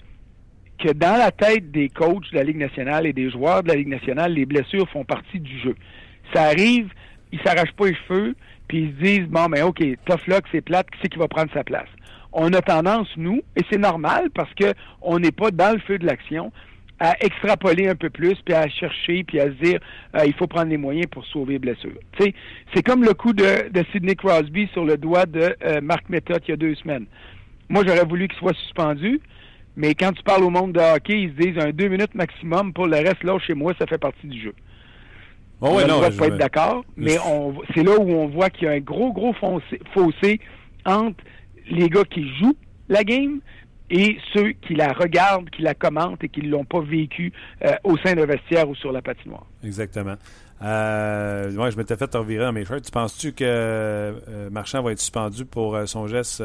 [0.78, 3.74] que dans la tête des coachs de la Ligue nationale et des joueurs de la
[3.74, 5.74] Ligue nationale, les blessures font partie du jeu.
[6.32, 6.88] Ça arrive,
[7.32, 8.34] ils s'arrachent pas les cheveux,
[8.68, 11.28] puis ils se disent bon, mais ok, tough luck, c'est plate, qui c'est qui va
[11.28, 11.88] prendre sa place?
[12.34, 15.98] On a tendance, nous, et c'est normal parce que on n'est pas dans le feu
[15.98, 16.52] de l'action,
[17.00, 19.80] à extrapoler un peu plus, puis à chercher, puis à se dire
[20.16, 21.98] euh, il faut prendre les moyens pour sauver blessure.
[22.18, 26.42] C'est comme le coup de, de Sidney Crosby sur le doigt de euh, Marc Method
[26.46, 27.06] il y a deux semaines.
[27.68, 29.20] Moi, j'aurais voulu qu'il soit suspendu,
[29.76, 32.72] mais quand tu parles au monde de hockey, ils se disent un deux minutes maximum
[32.72, 34.54] pour le reste, là, chez moi, ça fait partie du jeu.
[35.60, 37.16] Oh on ne pas être d'accord, mais
[37.74, 39.34] c'est là où on voit qu'il y a un gros, gros
[39.94, 40.40] fossé
[40.84, 41.22] entre
[41.70, 42.56] les gars qui jouent
[42.88, 43.40] la game
[43.90, 47.32] et ceux qui la regardent, qui la commentent et qui ne l'ont pas vécu
[47.64, 49.46] euh, au sein d'un vestiaire ou sur la patinoire.
[49.62, 50.14] Exactement.
[50.62, 52.84] Euh, je m'étais fait revirer dans mes shirts.
[52.84, 56.42] Tu penses-tu que euh, Marchand va être suspendu pour son geste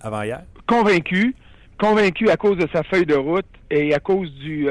[0.00, 0.42] avant hier?
[0.66, 1.34] Convaincu.
[1.78, 4.68] Convaincu à cause de sa feuille de route et à cause du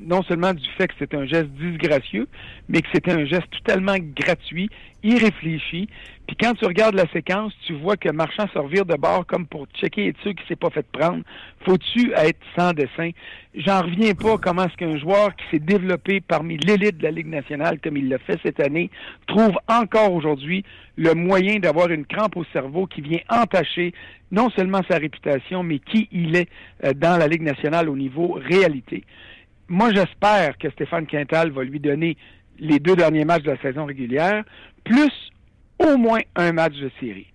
[0.00, 2.26] non seulement du fait que c'était un geste disgracieux,
[2.68, 4.70] mais que c'était un geste totalement gratuit,
[5.02, 5.88] irréfléchi,
[6.30, 9.48] puis quand tu regardes la séquence, tu vois que Marchand se revire de bord comme
[9.48, 11.24] pour checker et sûr qu'il s'est pas fait prendre.
[11.66, 13.10] Faut-tu être sans dessin?
[13.52, 17.26] J'en reviens pas comment est-ce qu'un joueur qui s'est développé parmi l'élite de la Ligue
[17.26, 18.90] nationale, comme il l'a fait cette année,
[19.26, 23.92] trouve encore aujourd'hui le moyen d'avoir une crampe au cerveau qui vient entacher
[24.30, 26.48] non seulement sa réputation, mais qui il est
[26.84, 29.02] euh, dans la Ligue nationale au niveau réalité.
[29.70, 32.16] Moi, j'espère que Stéphane Quintal va lui donner
[32.58, 34.42] les deux derniers matchs de la saison régulière,
[34.82, 35.12] plus
[35.78, 37.28] au moins un match de série.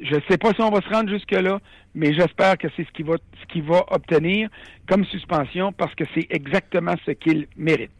[0.00, 1.60] Je ne sais pas si on va se rendre jusque-là,
[1.94, 4.48] mais j'espère que c'est ce qu'il va, ce qu'il va obtenir
[4.88, 7.92] comme suspension parce que c'est exactement ce qu'il mérite.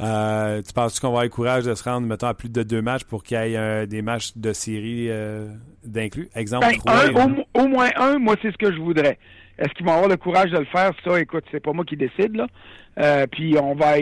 [0.00, 2.62] Euh, tu penses qu'on va avoir le courage de se rendre, mettons, à plus de
[2.62, 5.48] deux matchs pour qu'il y ait euh, des matchs de série euh,
[5.84, 6.30] d'inclus?
[6.34, 9.18] Exemple, ben, au, moins un, moi, c'est ce que je voudrais.
[9.58, 10.92] Est-ce qu'ils vont avoir le courage de le faire?
[11.04, 13.26] Ça, écoute, c'est pas moi qui décide, là.
[13.26, 13.96] puis on va,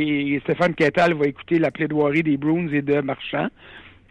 [0.45, 3.49] Stéphane Quintal va écouter la plaidoirie des Bruins et de Marchand.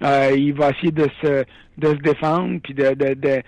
[0.04, 1.44] Euh, il va essayer de se,
[1.78, 3.42] de se défendre, puis de, de, de,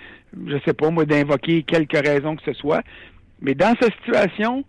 [0.47, 2.82] je sais pas moi, d'invoquer quelques raisons que ce soit.
[3.41, 4.63] Mais dans cette situation,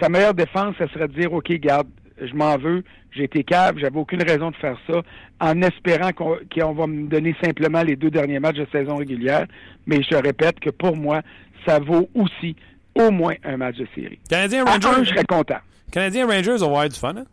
[0.00, 1.88] sa meilleure défense, ce serait de dire, OK, garde,
[2.20, 5.02] je m'en veux, j'ai été cave, j'avais aucune raison de faire ça,
[5.40, 9.46] en espérant qu'on va me donner simplement les deux derniers matchs de saison régulière.
[9.86, 11.22] Mais je répète que pour moi,
[11.68, 12.56] ça vaut aussi
[12.94, 14.18] au moins un match de série.
[14.28, 15.04] Canadien Rangers.
[15.04, 15.58] je serais content.
[15.92, 17.24] Canadien Rangers, on va avoir du fun, hein?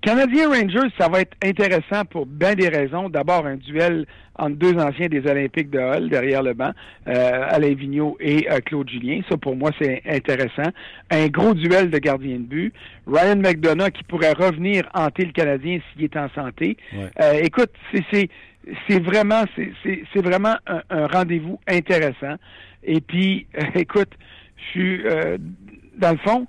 [0.00, 3.08] Canadien Rangers, ça va être intéressant pour bien des raisons.
[3.08, 4.06] D'abord, un duel
[4.38, 6.70] entre deux anciens des Olympiques de Hull derrière le banc,
[7.08, 9.22] euh, Alain Vigneault et euh, Claude Julien.
[9.28, 10.70] Ça, pour moi, c'est intéressant.
[11.10, 12.72] Un gros duel de gardien de but.
[13.08, 16.76] Ryan McDonough qui pourrait revenir hanter le Canadien s'il est en santé.
[16.94, 17.72] Euh, écoute,
[18.12, 18.28] c'est
[18.88, 22.36] c'est vraiment c'est vraiment un, rendez-vous intéressant.
[22.82, 24.10] Et puis, écoute,
[24.56, 25.02] je suis
[25.98, 26.46] dans le fond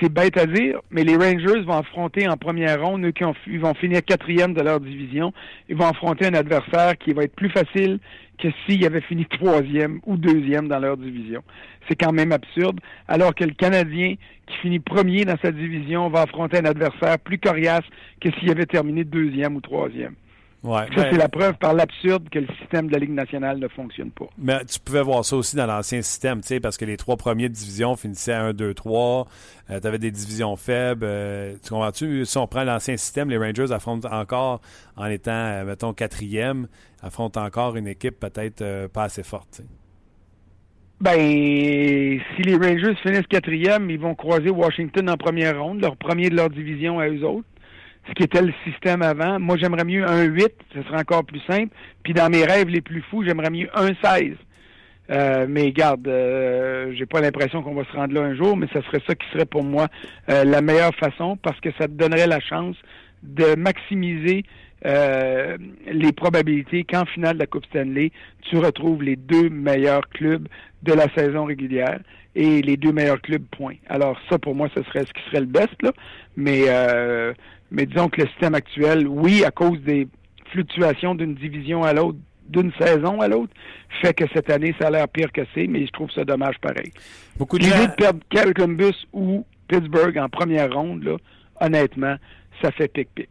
[0.00, 3.60] c'est bête à dire, mais les Rangers vont affronter en première ronde, eux qui ils
[3.60, 5.32] vont finir quatrième de leur division,
[5.68, 7.98] ils vont affronter un adversaire qui va être plus facile
[8.38, 11.42] que s'ils avaient fini troisième ou deuxième dans leur division.
[11.88, 16.22] C'est quand même absurde, alors que le Canadien qui finit premier dans sa division va
[16.22, 17.84] affronter un adversaire plus coriace
[18.20, 20.14] que s'il avait terminé deuxième ou troisième
[20.66, 24.10] ça, c'est la preuve par l'absurde que le système de la Ligue nationale ne fonctionne
[24.10, 24.26] pas.
[24.38, 27.16] Mais tu pouvais voir ça aussi dans l'ancien système, tu sais, parce que les trois
[27.16, 29.26] premières divisions finissaient à 1, 2, 3.
[29.68, 31.04] tu avais des divisions faibles.
[31.04, 32.24] Euh, tu comprends-tu?
[32.24, 34.60] Si on prend l'ancien système, les Rangers affrontent encore,
[34.96, 36.68] en étant, euh, mettons, quatrième,
[37.02, 39.62] affrontent encore une équipe peut-être euh, pas assez forte.
[40.98, 46.30] Ben, si les Rangers finissent quatrième, ils vont croiser Washington en première ronde, leur premier
[46.30, 47.46] de leur division à eux autres,
[48.08, 49.38] ce qui était le système avant.
[49.38, 51.74] Moi, j'aimerais mieux un 8, ce serait encore plus simple.
[52.02, 54.36] Puis dans mes rêves les plus fous, j'aimerais mieux un 16.
[55.08, 58.66] Euh, mais garde, euh, j'ai pas l'impression qu'on va se rendre là un jour, mais
[58.72, 59.86] ce serait ça qui serait pour moi
[60.28, 62.76] euh, la meilleure façon parce que ça te donnerait la chance
[63.22, 64.44] de maximiser
[64.84, 65.56] euh,
[65.90, 70.46] les probabilités qu'en finale de la Coupe Stanley, tu retrouves les deux meilleurs clubs
[70.82, 72.00] de la saison régulière
[72.34, 73.74] et les deux meilleurs clubs, point.
[73.88, 75.92] Alors ça, pour moi, ce serait ce qui serait le best, là.
[76.36, 77.32] Mais, euh,
[77.70, 80.08] mais disons que le système actuel, oui, à cause des
[80.50, 83.52] fluctuations d'une division à l'autre, d'une saison à l'autre,
[84.00, 86.58] fait que cette année, ça a l'air pire que c'est, mais je trouve ça dommage
[86.60, 86.92] pareil.
[87.36, 87.86] Beaucoup de L'idée gens...
[87.86, 91.16] de perdre Columbus ou Pittsburgh en première ronde, là,
[91.60, 92.16] honnêtement,
[92.62, 93.28] ça fait pic-pic.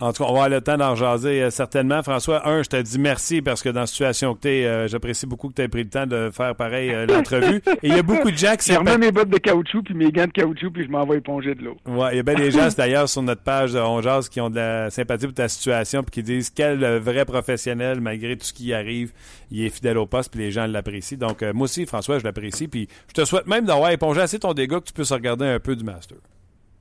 [0.00, 2.02] En tout cas, on va avoir le temps d'en jaser euh, certainement.
[2.02, 5.26] François, un, je te dis merci parce que dans la situation que tu es, j'apprécie
[5.26, 7.60] beaucoup que tu aies pris le temps de faire pareil euh, l'entrevue.
[7.82, 9.06] Et il y a beaucoup de gens qui Je remets s'appellent.
[9.06, 11.62] mes bottes de caoutchouc puis mes gants de caoutchouc puis je m'en vais éponger de
[11.62, 11.76] l'eau.
[11.86, 14.40] Ouais, il y a bien des gens d'ailleurs sur notre page de On Jase qui
[14.40, 18.36] ont de la sympathie pour ta situation puis qui disent quel euh, vrai professionnel malgré
[18.36, 19.12] tout ce qui arrive,
[19.50, 21.18] il est fidèle au poste puis les gens l'apprécient.
[21.18, 24.38] Donc euh, moi aussi François, je l'apprécie puis je te souhaite même d'avoir épongé assez
[24.38, 26.16] ton dégât que tu puisses regarder un peu du master.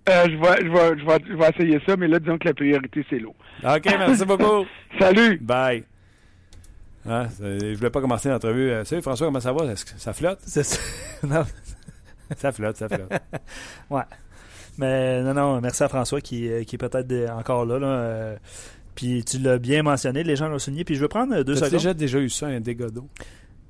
[0.09, 2.47] Euh, je, vais, je, vais, je, vais, je vais essayer ça, mais là, disons que
[2.47, 3.35] la priorité, c'est l'eau.
[3.63, 4.65] OK, merci beaucoup.
[4.99, 5.37] Salut!
[5.37, 5.83] Bye.
[7.05, 8.69] C'est- je voulais pas commencer l'entrevue.
[8.71, 9.65] Euh, Salut François, comment ça va?
[9.65, 10.39] Est-ce que ça flotte?
[10.45, 10.79] C'est ça.
[11.27, 11.43] Non,
[12.37, 13.11] Ça flotte, ça flotte.
[13.89, 14.03] ouais.
[14.77, 17.79] Mais non, non, merci à François qui, euh, qui est peut-être encore là.
[17.79, 18.35] là euh,
[18.95, 20.83] puis tu l'as bien mentionné, les gens l'ont souligné.
[20.83, 21.71] Puis je veux prendre deux secondes.
[21.71, 23.07] déjà, déjà eu ça, un dégât d'eau?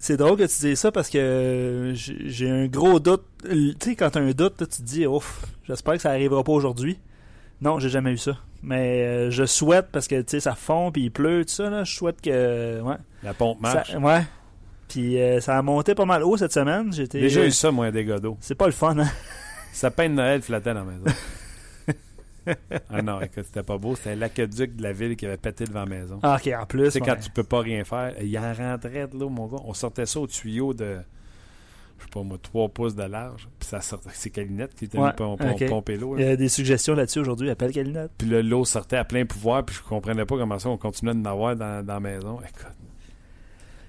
[0.02, 3.24] C'est drôle que tu dises ça parce que euh, j'ai un gros doute.
[3.44, 6.54] Tu sais, quand t'as un doute, tu te dis, ouf, j'espère que ça arrivera pas
[6.54, 6.98] aujourd'hui.
[7.62, 8.38] Non, j'ai jamais eu ça.
[8.64, 11.70] Mais euh, je souhaite parce que tu sais, ça fond puis il pleut, tout ça.
[11.70, 12.80] Là, je souhaite que.
[12.82, 12.96] Ouais.
[13.24, 13.92] La pompe marche.
[13.92, 14.22] Ça- ouais.
[14.88, 16.92] Puis euh, ça a monté pas mal haut cette semaine.
[16.94, 17.20] J'étais.
[17.20, 18.38] Déjà eu ça, moi, dégât d'eau.
[18.40, 19.10] C'est pas le fun, hein?
[19.74, 21.04] Sapin de Noël flattait dans la maison.
[22.90, 23.96] ah non, écoute, c'était pas beau.
[23.96, 26.20] C'était l'aqueduc de la ville qui avait pété devant la maison.
[26.24, 26.92] Ah, ok, en plus.
[26.92, 27.20] C'est quand ouais.
[27.20, 28.14] tu peux pas rien faire.
[28.22, 29.58] Il en rentrait de l'eau, mon gars.
[29.66, 30.98] On sortait ça au tuyau de,
[31.98, 33.48] je sais pas moi, 3 pouces de large.
[33.60, 34.10] Puis ça sortait.
[34.14, 35.68] C'est Calinette qui était Ouais, venu pom- pom- ok.
[35.68, 36.16] pomper l'eau.
[36.18, 37.50] Il y a des suggestions là-dessus aujourd'hui.
[37.50, 38.12] Appelle Calinette.
[38.18, 39.64] Puis l'eau sortait à plein pouvoir.
[39.66, 42.40] Puis je comprenais pas comment ça on continuait de n'avoir dans, dans la maison.
[42.42, 42.66] Écoute.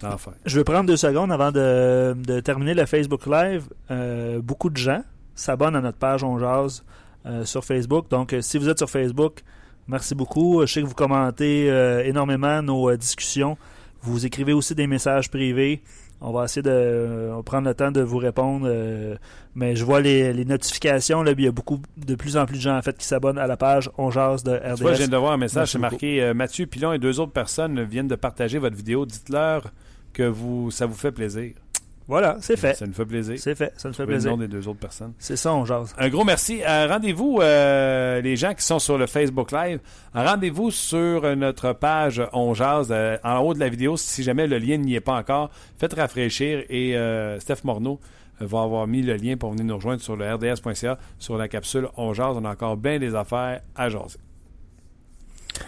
[0.02, 0.32] L'enfer.
[0.46, 3.68] Je veux prendre deux secondes avant de, de terminer le Facebook Live.
[3.90, 5.02] Euh, beaucoup de gens
[5.34, 6.92] s'abonnent à notre page On Jase euh,
[7.44, 8.08] sur Facebook.
[8.10, 9.40] Donc, euh, si vous êtes sur Facebook,
[9.88, 10.60] merci beaucoup.
[10.66, 13.56] Je sais que vous commentez euh, énormément nos euh, discussions.
[14.02, 15.82] Vous écrivez aussi des messages privés.
[16.22, 18.66] On va essayer de euh, prendre le temps de vous répondre.
[18.68, 19.16] euh,
[19.54, 21.22] mais je vois les, les notifications.
[21.22, 23.38] Là, il y a beaucoup, de plus en plus de gens en fait qui s'abonnent
[23.38, 24.74] à la page On Jase de RDS.
[24.76, 27.20] Tu vois, je viens de voir un message, c'est marqué euh, Mathieu Pilon et deux
[27.20, 29.06] autres personnes viennent de partager votre vidéo.
[29.06, 29.72] Dites-leur
[30.12, 31.52] que vous, ça vous fait plaisir.
[32.10, 32.74] Voilà, c'est fait.
[32.74, 33.36] Ça nous fait plaisir.
[33.38, 33.72] C'est fait.
[33.76, 34.30] Ça nous fait Trouvez le plaisir.
[34.32, 35.12] nom des deux autres personnes.
[35.20, 35.94] C'est ça, On Jase.
[35.96, 36.60] Un gros merci.
[36.68, 39.78] Euh, rendez-vous, euh, les gens qui sont sur le Facebook Live,
[40.12, 44.58] rendez-vous sur notre page On Jase, euh, en haut de la vidéo, si jamais le
[44.58, 46.96] lien n'y est pas encore, faites rafraîchir et
[47.38, 48.00] Steph Morneau
[48.40, 51.86] va avoir mis le lien pour venir nous rejoindre sur le rds.ca, sur la capsule
[51.96, 52.36] On Jase.
[52.36, 54.18] On a encore bien des affaires à jaser.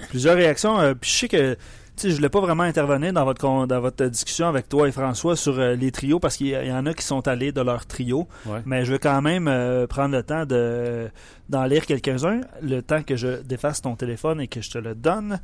[0.09, 0.92] Plusieurs réactions.
[1.00, 1.57] puis je sais que
[1.96, 4.92] sais, je voulais pas vraiment intervenir dans votre con- dans votre discussion avec toi et
[4.92, 7.87] François sur euh, les trios parce qu'il y, en a qui sont allés de leur
[7.87, 8.26] trio.
[8.46, 8.61] Ouais.
[8.64, 11.09] Mais je vais quand même euh, prendre le temps de
[11.48, 14.94] d'en lire quelques-uns, le temps que je défasse ton téléphone et que je te le
[14.94, 15.38] donne.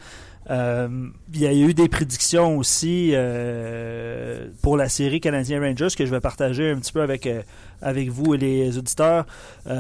[0.49, 0.89] Euh,
[1.35, 3.13] il y a eu des prédictions aussi
[4.63, 7.29] pour la série Canadien Rangers que je vais partager un petit peu avec
[7.83, 9.27] avec vous et les auditeurs.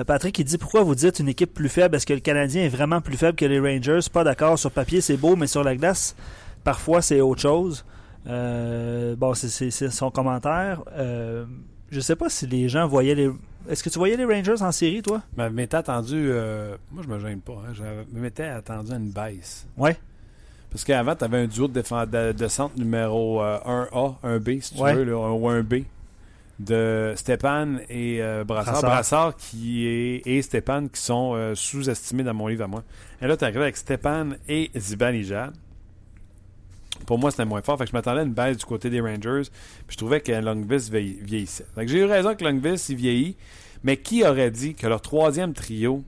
[0.06, 1.96] Patrick, il dit pourquoi vous dites une équipe plus faible?
[1.96, 4.00] Est-ce que le Canadien est vraiment plus faible que les Rangers?
[4.12, 4.58] Pas d'accord.
[4.58, 6.14] Sur papier, c'est beau, mais sur la glace,
[6.64, 7.84] parfois c'est autre chose.
[8.26, 10.82] Euh, bon, c'est- son commentaire.
[10.92, 11.46] Euh,
[11.90, 13.30] je sais pas si les gens voyaient les.
[13.68, 15.22] Est-ce que tu voyais les Rangers en série, toi?
[15.36, 19.10] Je m'étais attendu, euh, moi je me gêne pas, hein, je m'étais attendu à une
[19.10, 19.66] baisse.
[19.76, 19.96] Ouais.
[20.70, 24.74] Parce qu'avant, tu avais un duo de, défend- de, centre numéro euh, 1A, 1B, si
[24.74, 24.94] tu Ouais.
[24.94, 25.84] veux, là, ou 1B,
[26.58, 28.74] de Stéphane et euh, Brassard.
[28.74, 28.90] Brassard.
[28.90, 32.82] Brassard qui est, et Stéphane qui sont euh, sous-estimés dans mon livre à moi.
[33.22, 35.52] Et là, tu arrivé avec Stéphane et Zibanejad.
[37.06, 37.78] Pour moi, c'était moins fort.
[37.78, 39.42] Fait que je m'attendais à une baisse du côté des Rangers.
[39.86, 41.66] Puis je trouvais que Longvis vieilli- vieillissait.
[41.74, 43.36] Fait que j'ai eu raison que Longvis, il vieillit.
[43.84, 46.02] Mais qui aurait dit que leur troisième trio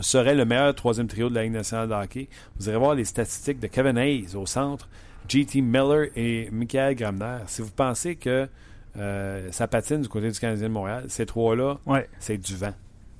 [0.00, 2.28] serait le meilleur troisième trio de la Ligue nationale de hockey?
[2.58, 4.88] Vous irez voir les statistiques de Kevin Hayes au centre,
[5.28, 7.38] JT Miller et Michael Gramner.
[7.46, 8.48] Si vous pensez que
[8.96, 12.08] euh, ça patine du côté du Canadien de Montréal, ces trois-là, Ouais.
[12.18, 12.74] c'est du vent.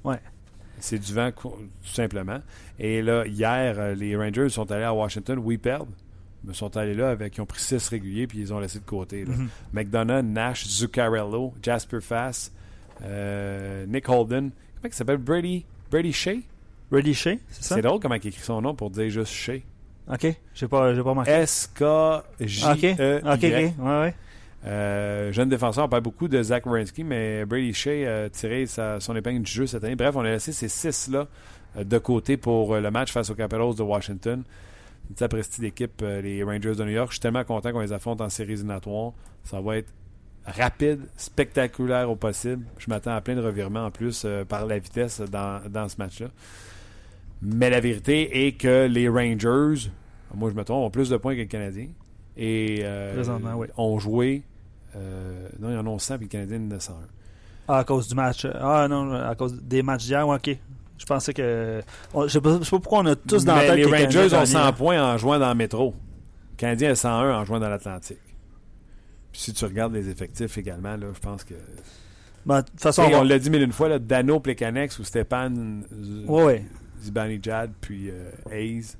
[0.04, 0.20] Ouais.
[0.80, 1.52] C'est du vent, tout
[1.82, 2.40] simplement.
[2.78, 5.38] Et là, hier, euh, les Rangers sont allés à Washington.
[5.42, 5.88] Oui, perdent.
[6.48, 7.36] Ils sont allés là avec.
[7.36, 9.24] Ils ont pris six réguliers puis ils ont laissé de côté.
[9.24, 9.34] là.
[9.36, 9.48] Mhm.
[9.72, 12.52] McDonough, Nash, Zuccarello, Jasper Fass,
[13.04, 14.50] euh, Nick Holden.
[14.80, 15.18] Comment il s'appelle?
[15.18, 16.40] Brady, Brady Shea?
[16.90, 17.74] Brady Shea, c'est ça?
[17.74, 19.60] C'est drôle comment il écrit son nom pour dire juste Shea.
[20.10, 21.30] Ok, j'ai pas, j'ai pas marqué.
[21.32, 22.92] S-K-J-E-Y.
[22.92, 23.42] Ok, ok, ok.
[23.84, 24.14] Ouais, ouais.
[24.66, 28.98] Euh, jeune défenseur, on parle beaucoup de Zach Wierenski, mais Brady Shea a tiré sa-
[29.00, 29.94] son épingle du jeu cette année.
[29.94, 31.28] Bref, on a laissé ces six-là
[31.76, 34.42] euh, de côté pour le match face aux Capitals de Washington.
[35.10, 37.08] Une après d'équipe, euh, les Rangers de New York.
[37.10, 39.12] Je suis tellement content qu'on les affronte en séries éliminatoires.
[39.44, 39.90] Ça va être
[40.44, 42.64] rapide, spectaculaire au possible.
[42.78, 45.96] Je m'attends à plein de revirements en plus euh, par la vitesse dans, dans ce
[45.98, 46.28] match-là.
[47.42, 49.90] Mais la vérité est que les Rangers,
[50.34, 51.88] moi je me trompe, ont plus de points que les Canadiens.
[52.36, 53.22] Et euh,
[53.56, 53.68] oui.
[53.76, 54.42] ont joué.
[54.96, 56.94] euh, non, ils en ont 100 puis les Canadiens en ont 101.
[57.68, 58.46] Ah, à cause du match.
[58.46, 60.56] Ah non, à cause des matchs d'hier, ok.
[60.98, 61.80] Je pensais que.
[62.12, 63.84] on- Je sais pas, je sais pas pourquoi on a tous dans la tête les
[63.84, 64.46] Rangers Canadien ont gagnait.
[64.46, 65.94] 100 points en jouant dans le métro.
[66.52, 68.18] Les Canadiens ont 101 en jouant dans l'Atlantique.
[69.32, 71.54] Puis si tu regardes les effectifs également, là, je pense que.
[72.46, 75.84] Ben, de toute façon, on l'a dit mille une fois, là, Dano Plekanex ou Stéphane
[75.92, 76.64] Z- Ouais, ouais.
[77.00, 78.96] Zibanejad puis euh, Hayes.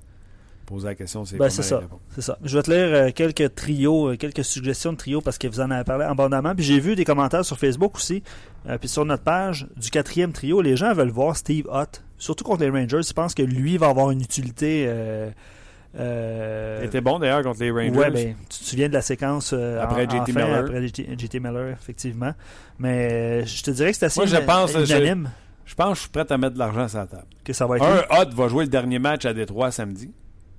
[0.68, 1.80] Poser la question, c'est Ben, c'est ça.
[2.14, 2.38] C'est ça.
[2.44, 5.60] Je vais te lire euh, quelques trios, euh, quelques suggestions de trios parce que vous
[5.60, 6.54] en avez parlé abondamment.
[6.54, 8.22] Puis j'ai vu des commentaires sur Facebook aussi,
[8.68, 10.60] euh, puis sur notre page du quatrième trio.
[10.60, 13.00] Les gens veulent voir Steve Hutt, surtout contre les Rangers.
[13.08, 14.84] Ils pensent que lui va avoir une utilité.
[14.88, 15.30] Euh,
[15.98, 17.90] euh, Il était bon d'ailleurs contre les Rangers.
[17.90, 20.58] Ouais, ben, tu te souviens de la séquence euh, Après en- JT en fin, Miller.
[20.60, 22.32] Après JT, JT Miller, effectivement.
[22.78, 25.30] Mais euh, je te dirais que c'est assez Moi, je pense, je- unanime
[25.64, 27.24] Je pense que je suis prêt à mettre de l'argent sur la table.
[27.42, 27.84] que ça va être.
[27.86, 28.00] lui.
[28.10, 30.10] Un, Hot va jouer le dernier match à Détroit samedi.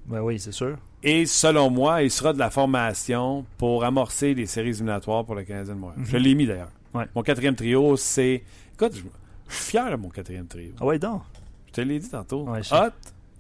[0.06, 0.78] Ben oui, c'est sûr.
[1.04, 5.44] Et selon moi, il sera de la formation pour amorcer les séries éliminatoires pour le
[5.44, 6.00] Canadien de Montréal.
[6.00, 6.06] Mhm.
[6.08, 6.72] Je l'ai mis d'ailleurs.
[6.94, 7.06] Ouais.
[7.16, 8.44] Mon quatrième trio, c'est.
[8.74, 9.02] Écoute, je,
[9.48, 10.72] je suis fier de mon quatrième trio.
[10.80, 11.22] Ah ouais, donc?
[11.68, 12.44] Je te l'ai dit tantôt.
[12.50, 12.62] Ouais.
[12.72, 12.90] Hot,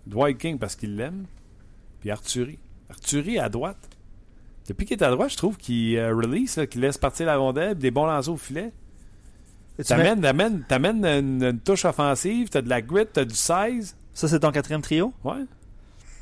[0.05, 1.26] Dwight King parce qu'il l'aime,
[1.99, 2.60] puis Arthurie.
[2.89, 3.89] Arthurie à droite.
[4.68, 7.76] Depuis qu'il est à droite, je trouve qu'il euh, release, qu'il laisse partir la rondelle,
[7.76, 8.72] des bons lancers au filet.
[9.84, 13.95] T'amènes, t'amènes une, une touche offensive, t'as de la grit, t'as du size.
[14.14, 15.14] Ça, c'est ton quatrième trio?
[15.24, 15.45] Ouais.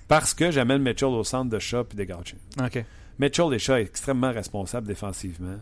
[0.08, 2.38] Parce que j'amène Mitchell au centre de Shaw puis de Gauthier.
[2.64, 2.84] OK.
[3.20, 5.58] Mitchell est extrêmement responsable défensivement.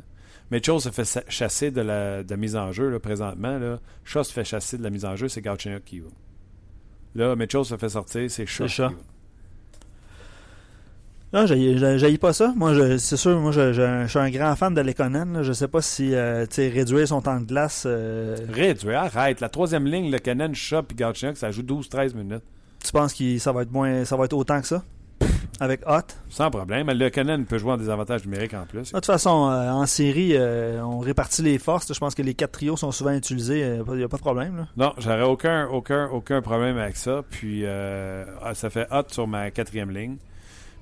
[0.52, 3.58] Mitchell se fait chasser de la, de la mise en jeu là, présentement.
[3.58, 3.80] Là.
[4.04, 6.10] Shaw se fait chasser de la mise en jeu, c'est Gauthier qui va.
[7.16, 8.68] Là, Mitchell se fait sortir, c'est Shaw.
[8.68, 8.90] qui va.
[11.34, 12.54] Non, j'ai- j'ai- j'haïs pas ça.
[12.56, 15.34] Moi, c'est sûr, moi, je, je- je suis un grand fan de Lekonen.
[15.34, 15.44] là.
[15.44, 17.84] Je sais pas si, euh, tu sais, réduire son temps de glace...
[17.86, 19.42] euh, Réduit, arrête.
[19.42, 22.44] La troisième ligne, le Canon, Shaw puis Gauthier, ça joue 12-13 minutes.
[22.86, 24.84] Tu penses que ça va être moins, ça va être autant que ça?
[25.62, 26.02] Avec Hot?
[26.28, 26.92] Sans problème.
[26.92, 28.90] Le Canon peut jouer en désavantage numérique en plus.
[28.92, 31.94] De toute façon, euh, en série, euh, on répartit les forces.
[31.94, 33.62] Je pense que les quatre trios sont souvent utilisés.
[33.88, 34.58] Il n'y a pas de problème.
[34.58, 34.68] Là.
[34.76, 37.24] Non, j'aurais aucun, aucun, aucun problème avec ça.
[37.30, 40.18] Puis euh, ah, ça fait hot sur ma quatrième ligne.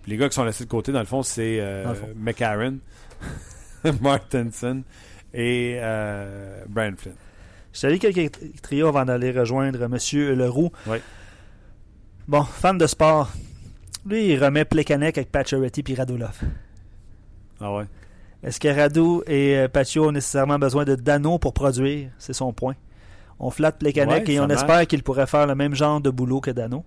[0.01, 1.93] Puis les gars qui sont laissés de côté, dans le fond, c'est euh.
[2.15, 2.79] McCarron,
[4.01, 4.81] Martinson
[5.33, 7.15] et euh, Brian Flynn.
[7.73, 9.97] Je dit quelques tri- trios avant d'aller rejoindre M.
[10.35, 10.71] Leroux.
[10.87, 10.97] Oui.
[12.27, 13.29] Bon, fan de sport.
[14.05, 16.39] Lui, il remet Plekanec avec Pacioretty puis Radulov.
[17.59, 17.85] Ah ouais?
[18.43, 22.09] Est-ce que Radu et euh, Pacio ont nécessairement besoin de Dano pour produire?
[22.17, 22.75] C'est son point.
[23.39, 24.61] On flatte Plekanec Ouais, et on marche.
[24.61, 26.83] espère qu'il pourrait faire le même genre de boulot que Dano.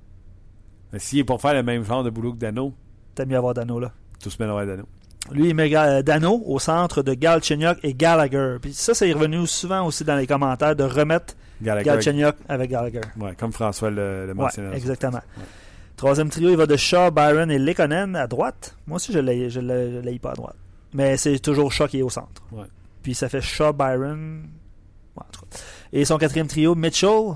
[0.93, 2.74] Mais s'il est pour faire le même genre de boulot que Dano,
[3.14, 3.93] T'aimes mieux avoir Dano là.
[4.22, 4.84] tout se met dans Dano.
[5.32, 8.57] Lui, il met euh, Dano au centre de Galchenyuk et Gallagher.
[8.61, 11.87] Puis ça, c'est revenu souvent aussi dans les commentaires de remettre Gallagher.
[11.91, 13.01] Galchenyuk avec Gallagher.
[13.19, 14.77] Ouais, comme François le, le Ouais, mentionnait.
[14.77, 15.21] exactement.
[15.97, 18.77] Troisième trio, il va de Shaw, Byron et Lekonen à droite.
[18.87, 20.57] Moi aussi, je ne l'ai- pas à droite.
[20.93, 22.43] Mais c'est toujours Shaw qui est au centre.
[22.53, 22.65] Ouais.
[23.03, 24.43] Puis ça fait Shaw, Byron.
[25.17, 25.59] Ouais, en tout cas.
[25.93, 27.33] Et son quatrième trio, Mitchell,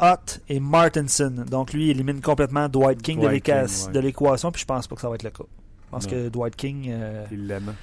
[0.00, 1.44] Ott et Martinson.
[1.48, 4.02] Donc lui, il élimine complètement Dwight King de Dwight ouais.
[4.02, 4.50] l'équation.
[4.50, 5.44] Puis je pense pas que ça va être le cas.
[5.86, 7.74] Je pense que Dwight King, euh, Il l'aime.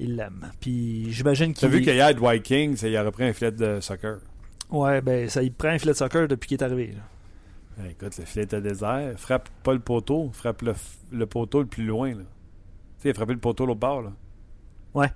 [0.00, 0.50] il l'aime.
[0.60, 1.68] Puis j'imagine qu'il.
[1.68, 4.20] vu qu'hier, Dwight King, il a repris un filet de soccer.
[4.70, 6.92] Ouais, ben ça, il prend un filet de soccer depuis qu'il est arrivé.
[6.94, 7.88] là.
[7.90, 9.14] Écoute, le filet était désert.
[9.18, 10.74] Frappe pas le poteau, frappe le,
[11.12, 12.10] le poteau le plus loin.
[12.10, 12.16] Là.
[12.16, 14.02] Tu sais, il a frappé le poteau l'autre bord.
[14.02, 14.12] Là.
[14.94, 15.12] Ouais.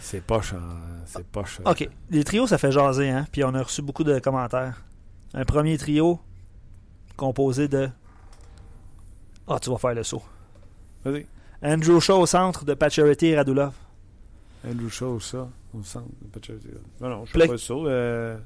[0.00, 0.54] C'est poche.
[0.54, 1.60] en- C'est poche.
[1.60, 1.70] euh.
[1.70, 1.88] OK.
[2.10, 3.26] Les trios, ça fait jaser, hein?
[3.30, 4.82] Puis on a reçu beaucoup de commentaires.
[5.34, 6.18] Un premier trio
[7.16, 7.88] composé de.
[9.46, 10.22] Ah, tu vas faire le saut.
[11.04, 11.26] Vas-y.
[11.62, 13.74] Andrew Shaw au centre de Pacioretty et Radulov.
[14.68, 15.48] Andrew Shaw, ça.
[15.74, 15.98] On sent.
[16.32, 16.60] pas de chose.
[17.00, 17.74] Non, non, je pas ça.
[17.74, 18.36] Euh,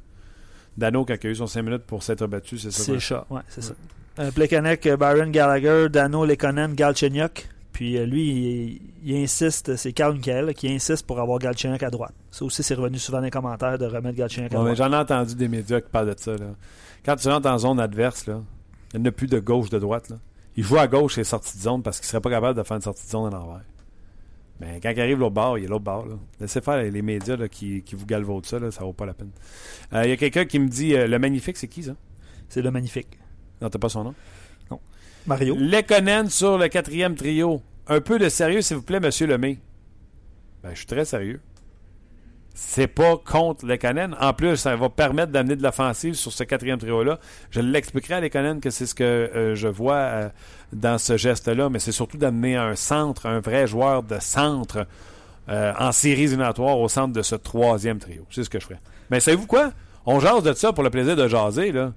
[0.77, 2.83] Dano, quand il a eu son 5 minutes pour s'être battu, c'est ça.
[2.85, 2.99] C'est.
[2.99, 3.67] Shaw, ouais, c'est Ouais.
[3.69, 4.23] ça.
[4.23, 7.49] Euh, Plekanec, euh, Byron Gallagher, Dano Lekonen, Galchenyuk.
[7.73, 11.91] Puis euh, lui, il, il insiste, c'est Carl Michael qui insiste pour avoir Galchenyuk à
[11.91, 12.15] droite.
[12.31, 14.77] Ça aussi, c'est revenu souvent dans les commentaires de remettre Galchenyuk à Ouais, droite.
[14.79, 16.33] J'en ai entendu des médias qui parlent de ça.
[16.33, 16.47] Là.
[17.05, 18.41] Quand tu rentres en zone adverse, là,
[18.95, 20.09] il n'y en a plus de gauche, de droite.
[20.09, 20.17] Là.
[20.57, 22.77] Il joue à gauche et sortie de zone parce qu'il serait pas capable de faire
[22.79, 23.61] une sortie de zone en envers.
[24.61, 26.07] Mais quand il arrive l'autre bord, il y a l'autre bord.
[26.07, 26.15] Là.
[26.41, 29.15] Laissez faire les médias là, qui, qui vous galvaudent ça, là, ça vaut pas la
[29.15, 29.31] peine.
[29.93, 31.95] Euh, il y a quelqu'un qui me dit euh, Le Magnifique, c'est qui ça?
[32.49, 33.19] C'est le Magnifique.
[33.61, 34.15] Non, t'as pas son nom?
[34.71, 34.81] Non.
[35.27, 35.57] Mario.
[35.57, 37.63] Lekonen sur le quatrième trio.
[37.87, 39.59] Un peu de sérieux, s'il vous plaît, monsieur Lemay.
[40.63, 41.41] Ben, je suis très sérieux
[42.59, 44.17] c'est pas contre Lekonen.
[44.19, 47.21] En plus, ça va permettre d'amener de l'offensive sur ce quatrième trio-là.
[47.51, 50.29] Je l'expliquerai à Lekonen que c'est ce que euh, je vois euh,
[50.73, 54.87] dans ce geste-là, mais c'est surtout d'amener un centre, un vrai joueur de centre
[55.51, 58.25] euh, en séries éliminatoires au centre de ce troisième trio.
[58.31, 58.81] C'est ce que je ferais.
[59.11, 59.73] Mais savez-vous quoi?
[60.07, 61.93] On jase de ça pour le plaisir de jaser, là.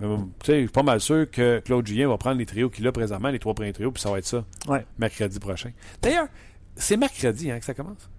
[0.00, 0.08] Mais
[0.44, 3.28] je suis pas mal sûr que Claude Julien va prendre les trios qu'il a présentement,
[3.28, 4.44] les trois premiers trios, puis ça va être ça.
[4.66, 4.84] Ouais.
[4.98, 5.70] Mercredi prochain.
[6.02, 6.26] D'ailleurs,
[6.74, 8.10] c'est mercredi hein, que ça commence?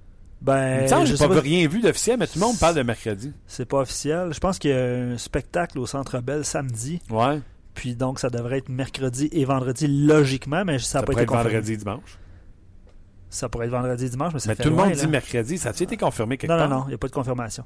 [0.41, 3.31] Ben, je n'ai pas, rien vu d'officiel, mais tout le monde parle de mercredi.
[3.45, 4.33] C'est pas officiel.
[4.33, 6.99] Je pense qu'il y a un spectacle au Centre Bell samedi.
[7.11, 7.39] Ouais.
[7.75, 11.51] Puis donc, ça devrait être mercredi et vendredi logiquement, mais ça n'a pas été confirmé.
[11.51, 12.17] vendredi et dimanche.
[13.29, 15.57] Ça pourrait être vendredi et dimanche, mais ça mais tout le monde dit mercredi.
[15.57, 16.69] Ça a-tu été confirmé quelque non, part?
[16.69, 17.63] Non, non, il n'y a pas de confirmation.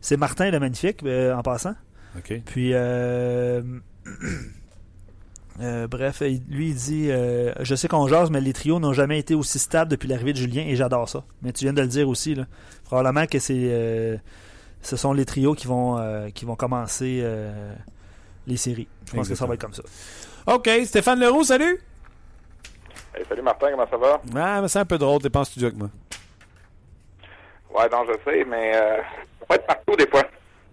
[0.00, 1.74] C'est Martin le Magnifique, euh, en passant.
[2.16, 2.42] OK.
[2.44, 3.62] Puis, euh,
[5.60, 9.18] Euh, bref, lui, il dit euh, Je sais qu'on jase, mais les trios n'ont jamais
[9.18, 11.24] été aussi stables depuis l'arrivée de Julien et j'adore ça.
[11.42, 12.34] Mais tu viens de le dire aussi.
[12.34, 12.44] Là.
[12.84, 14.16] Probablement que c'est euh,
[14.82, 17.22] ce sont les trios qui vont, qui vont commencer
[18.46, 18.88] les séries.
[19.06, 19.82] Je pense que ça va être comme ça.
[20.46, 20.70] OK.
[20.86, 21.78] Stéphane Leroux, salut
[23.28, 24.22] Salut Martin, comment ça va?
[24.34, 25.20] Ah, mais c'est un peu drôle.
[25.20, 25.90] T'es pas en studio avec moi.
[27.74, 30.22] Ouais, non, je sais, mais ça peut être partout des fois.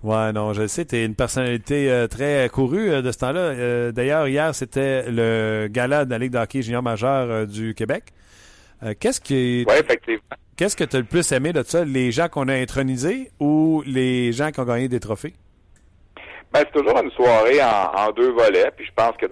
[0.03, 3.39] Ouais, non, je sais, tu es une personnalité euh, très courue euh, de ce temps-là.
[3.39, 8.13] Euh, d'ailleurs, hier, c'était le gala de la Ligue de hockey junior majeur du Québec.
[8.99, 10.21] qu'est-ce qui ouais, effectivement.
[10.55, 11.85] Qu'est-ce que tu as le plus aimé de ça?
[11.85, 15.33] Les gens qu'on a intronisés ou les gens qui ont gagné des trophées?
[16.53, 19.25] Ben, c'est toujours une soirée en, deux volets, puis je pense que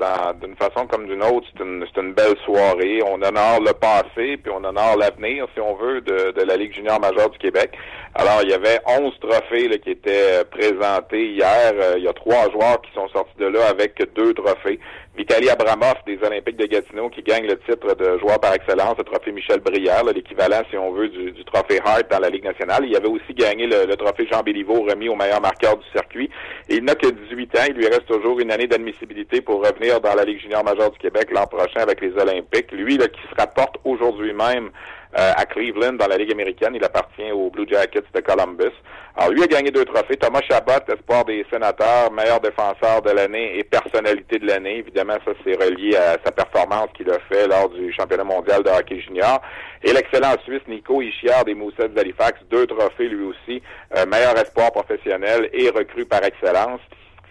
[0.45, 2.99] d'une façon comme d'une autre, c'est une, belle soirée.
[3.03, 6.73] On honore le passé, puis on honore l'avenir, si on veut, de, de, la Ligue
[6.73, 7.71] junior majeure du Québec.
[8.15, 11.73] Alors, il y avait 11 trophées là, qui étaient présentés hier.
[11.73, 14.79] Euh, il y a trois joueurs qui sont sortis de là avec deux trophées.
[15.17, 19.05] Vitaly Abramov des Olympiques de Gatineau qui gagne le titre de joueur par excellence, le
[19.05, 22.83] trophée Michel Brière, l'équivalent, si on veut, du, trophée Hart dans la Ligue nationale.
[22.85, 26.29] Il avait aussi gagné le, trophée Jean Béliveau remis au meilleur marqueur du circuit.
[26.67, 27.63] Il n'a que 18 ans.
[27.69, 30.99] Il lui reste toujours une année d'admissibilité pour revenir dans la Ligue junior majeure du
[30.99, 32.73] Québec l'an prochain avec les Olympiques.
[32.73, 34.71] Lui, qui se rapporte aujourd'hui même
[35.17, 36.73] euh, à Cleveland dans la Ligue américaine.
[36.75, 38.73] Il appartient aux Blue Jackets de Columbus.
[39.15, 40.17] Alors, lui a gagné deux trophées.
[40.17, 44.79] Thomas Chabot, espoir des sénateurs, meilleur défenseur de l'année et personnalité de l'année.
[44.79, 48.69] Évidemment, ça, c'est relié à sa performance qu'il a fait lors du championnat mondial de
[48.69, 49.41] hockey junior.
[49.83, 53.61] Et l'excellent Suisse Nico Ischiard des Moussets d'Halifax, deux trophées lui aussi,
[53.95, 56.81] euh, meilleur espoir professionnel et recru par excellence.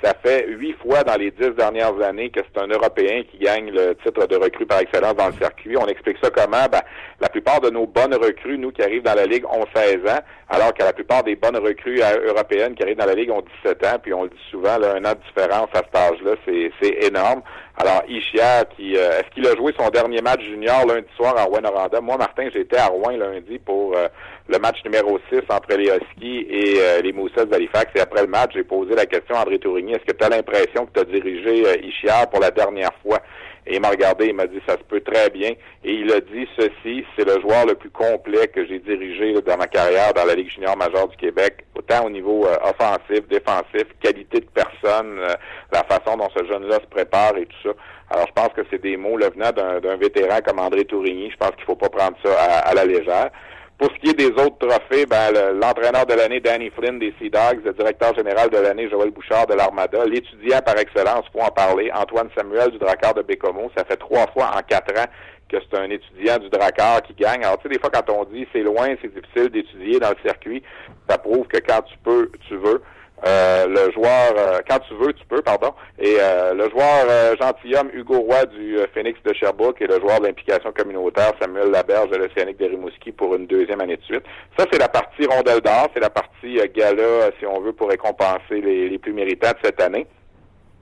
[0.03, 3.71] Ça fait huit fois dans les dix dernières années que c'est un Européen qui gagne
[3.71, 5.77] le titre de recrue par excellence dans le circuit.
[5.77, 6.67] On explique ça comment?
[6.71, 6.83] Ben,
[7.21, 10.21] la plupart de nos bonnes recrues, nous qui arrivent dans la Ligue, ont 16 ans,
[10.49, 13.45] alors que la plupart des bonnes recrues euh, européennes qui arrivent dans la Ligue ont
[13.65, 16.35] 17 ans, puis on le dit souvent, là, un an de différence à cet âge-là,
[16.47, 17.43] c'est énorme.
[17.77, 21.43] Alors, Ishia, qui euh, est-ce qu'il a joué son dernier match junior lundi soir à
[21.43, 22.01] Rouen-Noranda?
[22.01, 24.07] Moi, Martin, j'étais à Rouen lundi pour euh,
[24.49, 27.91] le match numéro 6 entre les Huskies et euh, les Moussets d'Halifax.
[27.97, 30.29] Et après le match, j'ai posé la question à André Tourigny, est-ce que tu as
[30.29, 33.19] l'impression que tu as dirigé euh, pour la dernière fois?
[33.67, 35.51] Et il m'a regardé, il m'a dit ça se peut très bien.
[35.85, 39.57] Et il a dit ceci, c'est le joueur le plus complet que j'ai dirigé dans
[39.57, 43.85] ma carrière dans la Ligue junior majeure du Québec, autant au niveau euh, offensif, défensif,
[44.01, 45.35] qualité de personne, euh,
[45.73, 47.75] la façon dont ce jeune-là se prépare et tout ça.
[48.11, 51.31] Alors je pense que c'est des mots le venant d'un vétéran comme André Tourigny.
[51.31, 53.31] Je pense qu'il faut pas prendre ça à la légère.
[53.79, 57.29] Pour ce qui est des autres trophées, ben, l'entraîneur de l'année, Danny Flynn des Sea
[57.29, 61.51] Dogs, le directeur général de l'année, Joël Bouchard de l'Armada, l'étudiant par excellence, faut en
[61.51, 63.71] parler, Antoine Samuel du Drakkar de Bécomo.
[63.77, 65.07] Ça fait trois fois en quatre ans
[65.49, 67.45] que c'est un étudiant du Drakkar qui gagne.
[67.45, 70.17] Alors, tu sais, des fois, quand on dit c'est loin, c'est difficile d'étudier dans le
[70.25, 70.63] circuit,
[71.09, 72.81] ça prouve que quand tu peux, tu veux.
[73.27, 75.73] Euh, le joueur, euh, quand tu veux, tu peux, pardon.
[75.99, 80.27] Et euh, le joueur gentilhomme Hugo Roy du Phoenix de Sherbrooke et le joueur de
[80.27, 84.25] l'implication communautaire Samuel Laberge de l'Océanique de Rimouski pour une deuxième année de suite.
[84.59, 88.61] Ça, c'est la partie rondelle d'or, c'est la partie gala, si on veut, pour récompenser
[88.61, 90.07] les, les plus méritants de cette année.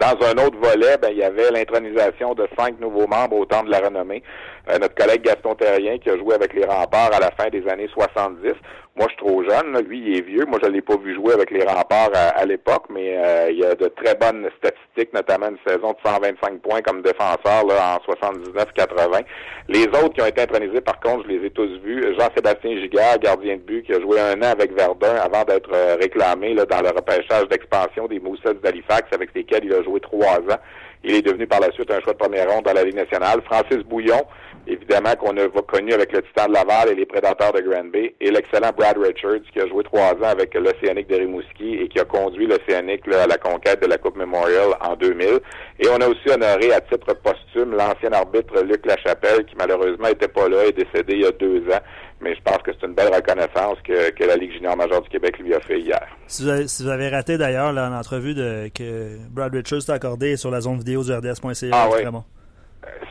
[0.01, 3.62] Dans un autre volet, ben, il y avait l'intronisation de cinq nouveaux membres au temps
[3.62, 4.24] de la renommée.
[4.69, 7.67] Euh, notre collègue Gaston Terrien qui a joué avec les remparts à la fin des
[7.69, 8.53] années 70.
[8.95, 9.79] Moi, je suis trop jeune.
[9.89, 10.45] Lui, il est vieux.
[10.47, 13.59] Moi, je ne l'ai pas vu jouer avec les remparts à, l'époque, mais euh, il
[13.59, 17.99] y a de très bonnes statistiques, notamment une saison de 125 points comme défenseur là,
[17.99, 19.25] en 79-80.
[19.69, 22.15] Les autres qui ont été intronisés, par contre, je les ai tous vus.
[22.19, 25.97] Jean-Sébastien Gigard, gardien de but, qui a joué un an avec Verdun avant d'être euh,
[25.99, 30.37] réclamé là, dans le repêchage d'expansion des Moussets d'Halifax, avec lesquels il a joué trois
[30.37, 30.61] ans
[31.03, 33.41] Il est devenu par la suite un choix de première ronde dans la Ligue nationale.
[33.47, 34.21] Francis Bouillon,
[34.67, 38.15] évidemment, qu'on a connu avec le Titan de Laval et les Prédateurs de Grand Bay,
[38.21, 41.99] et l'excellent Brad Richards, qui a joué trois ans avec l'Océanique de Rimouski et qui
[41.99, 45.41] a conduit l'Océanique à la conquête de la Coupe Memorial en 2000.
[45.81, 50.29] Et on a aussi honoré à titre posthume l'ancien arbitre Luc Lachapelle, qui malheureusement était
[50.29, 51.81] pas là, est décédé il y a deux ans.
[52.21, 55.09] Mais je pense que c'est une belle reconnaissance que, que la Ligue junior majeure du
[55.09, 56.07] Québec lui a fait hier.
[56.29, 58.35] Si vous avez, si vous avez raté d'ailleurs l'entrevue
[58.73, 62.05] que Brad Richards t'a accordé sur la zone vidéo du RDS.ca, ah, oui.
[62.05, 62.23] bon.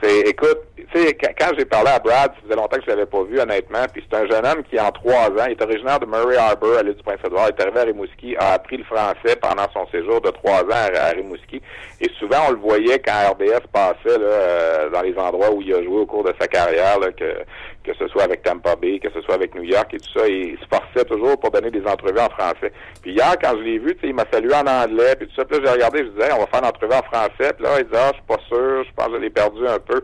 [0.01, 3.05] C'est, écoute, tu sais, quand, j'ai parlé à Brad, ça faisait longtemps que je l'avais
[3.05, 5.99] pas vu, honnêtement, puis c'est un jeune homme qui, en trois ans, il est originaire
[5.99, 9.37] de Murray Harbour, à l'île du Prince-Édouard, est arrivé à Rimouski, a appris le français
[9.41, 11.61] pendant son séjour de trois ans à, Rimouski,
[12.01, 15.73] et souvent, on le voyait quand RDS passait, là, euh, dans les endroits où il
[15.73, 17.37] a joué au cours de sa carrière, là, que,
[17.83, 20.27] que ce soit avec Tampa Bay, que ce soit avec New York et tout ça,
[20.27, 22.71] il se forçait toujours pour donner des entrevues en français.
[23.01, 25.57] Puis hier, quand je l'ai vu, il m'a salué en anglais, puis tout ça, puis
[25.57, 27.85] là, j'ai regardé, je disais, on va faire une entrevue en français, puis là, il
[27.85, 30.01] disait, ah, je suis pas sûr, je pense que je l'ai perdu un peu.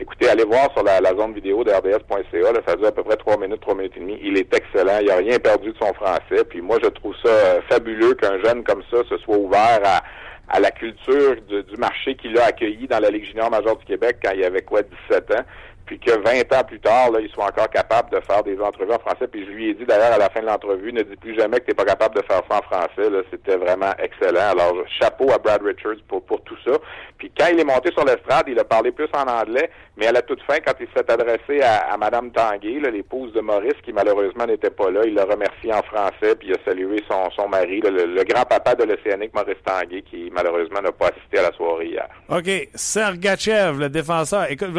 [0.00, 3.16] Écoutez, allez voir sur la, zone vidéo de RDS.ca, là, ça dure à peu près
[3.16, 4.18] trois minutes, trois minutes et demie.
[4.22, 7.30] Il est excellent, il a rien perdu de son français, puis moi, je trouve ça
[7.30, 10.02] euh, fabuleux qu'un jeune comme ça se soit ouvert à
[10.50, 14.16] à la culture du marché qu'il a accueilli dans la Ligue junior majeure du Québec
[14.22, 15.44] quand il avait quoi 17 ans
[15.90, 18.92] puis que 20 ans plus tard, là, il soit encore capable de faire des entrevues
[18.92, 19.26] en français.
[19.26, 21.58] Puis je lui ai dit d'ailleurs à la fin de l'entrevue, ne dis plus jamais
[21.58, 23.10] que tu n'es pas capable de faire ça en français.
[23.28, 24.52] C'était vraiment excellent.
[24.52, 26.78] Alors, chapeau à Brad Richards pour, pour tout ça.
[27.18, 30.12] Puis quand il est monté sur l'estrade, il a parlé plus en anglais, mais à
[30.12, 33.92] la toute fin, quand il s'est adressé à, à Madame Tanguay, l'épouse de Maurice, qui
[33.92, 37.48] malheureusement n'était pas là, il l'a remercié en français, puis il a salué son, son
[37.48, 41.88] mari, le, grand-papa de l'Océanique, Maurice Tanguay, qui malheureusement n'a pas assisté à la soirée
[41.88, 42.08] hier.
[42.28, 42.68] OK.
[42.76, 44.48] Sergachev, le défenseur.
[44.50, 44.70] Écoute,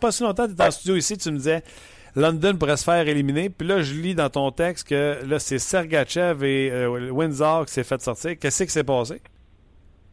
[0.00, 1.62] pas si longtemps tu en studio ici, tu me disais
[2.16, 3.50] London pourrait se faire éliminer.
[3.50, 7.72] Puis là, je lis dans ton texte que là, c'est Sergachev et euh, Windsor qui
[7.72, 8.32] s'est fait sortir.
[8.38, 9.20] Qu'est-ce qui s'est passé?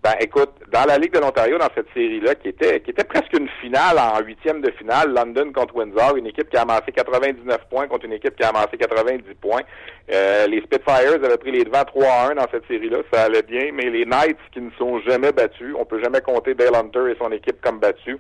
[0.04, 3.34] Ben, écoute, dans la Ligue de l'Ontario, dans cette série-là, qui était, qui était presque
[3.34, 7.58] une finale en huitième de finale, London contre Windsor, une équipe qui a amassé 99
[7.72, 9.64] points contre une équipe qui a amassé 90 points.
[10.14, 13.90] Euh, les Spitfires avaient pris les devants 3-1 dans cette série-là, ça allait bien, mais
[13.90, 17.32] les Knights qui ne sont jamais battus, on peut jamais compter Dale Hunter et son
[17.32, 18.20] équipe comme battus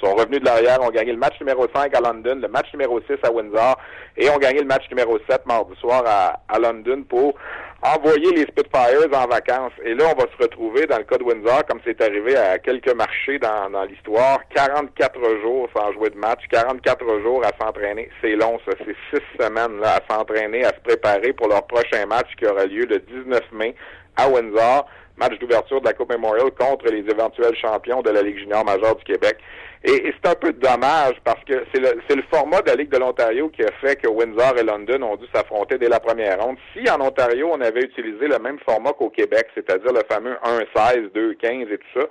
[0.00, 3.00] sont revenus de l'arrière, ont gagné le match numéro 5 à London, le match numéro
[3.00, 3.76] 6 à Windsor
[4.16, 7.34] et ont gagné le match numéro 7 mardi soir à, à London pour
[7.82, 9.72] envoyer les Spitfires en vacances.
[9.84, 12.58] Et là, on va se retrouver dans le cas de Windsor, comme c'est arrivé à
[12.58, 18.10] quelques marchés dans, dans l'histoire, 44 jours sans jouer de match, 44 jours à s'entraîner.
[18.20, 18.72] C'est long, ça.
[18.78, 22.66] C'est six semaines là, à s'entraîner, à se préparer pour leur prochain match qui aura
[22.66, 23.74] lieu le 19 mai
[24.16, 24.86] à Windsor
[25.20, 28.96] match d'ouverture de la Coupe Memorial contre les éventuels champions de la Ligue junior majeure
[28.96, 29.36] du Québec.
[29.82, 32.98] Et, c'est un peu dommage parce que c'est le, le format de la Ligue de
[32.98, 36.56] l'Ontario qui a fait que Windsor et London ont dû s'affronter dès la première ronde.
[36.74, 40.36] Si en Ontario, on avait utilisé le même format qu'au Québec, c'est-à-dire le fameux
[40.76, 42.06] 1-16, 2-15 et tout ça,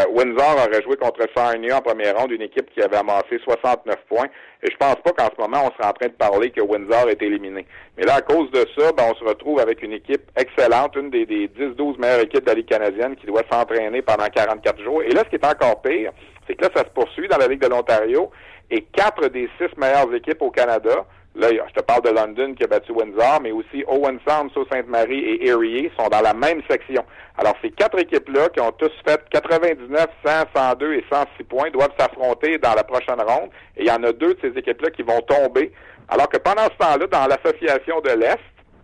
[0.00, 3.96] euh, Windsor aurait joué contre Sarnia en première ronde, une équipe qui avait amassé 69
[4.08, 4.28] points.
[4.62, 7.08] Et je pense pas qu'en ce moment, on serait en train de parler que Windsor
[7.08, 7.66] est éliminé.
[7.96, 11.10] Mais là, à cause de ça, ben, on se retrouve avec une équipe excellente, une
[11.10, 15.02] des, des 10-12 meilleures équipes de la Ligue canadienne qui doit s'entraîner pendant 44 jours.
[15.02, 16.12] Et là, ce qui est encore pire,
[16.46, 18.30] c'est que là, ça se poursuit dans la Ligue de l'Ontario
[18.70, 22.64] et quatre des six meilleures équipes au Canada, là, je te parle de London qui
[22.64, 27.04] a battu Windsor, mais aussi Owen Sound, Sault-Sainte-Marie et Erie sont dans la même section.
[27.38, 31.94] Alors, ces quatre équipes-là qui ont tous fait 99, 100, 102 et 106 points doivent
[31.98, 33.50] s'affronter dans la prochaine ronde.
[33.76, 35.72] Et il y en a deux de ces équipes-là qui vont tomber.
[36.08, 38.38] Alors que pendant ce temps-là, dans l'association de l'Est,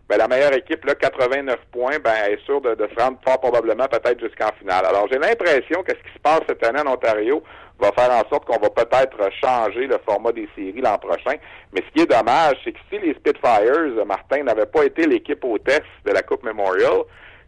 [0.08, 3.86] ben, la meilleure équipe, là, 89 points, ben, est sûre de, se rendre fort probablement
[3.88, 4.86] peut-être jusqu'en finale.
[4.86, 7.42] Alors, j'ai l'impression que ce qui se passe cette année en Ontario
[7.78, 11.36] va faire en sorte qu'on va peut-être changer le format des séries l'an prochain.
[11.72, 15.44] Mais ce qui est dommage, c'est que si les Spitfires, Martin, n'avaient pas été l'équipe
[15.64, 17.02] test de la Coupe Memorial,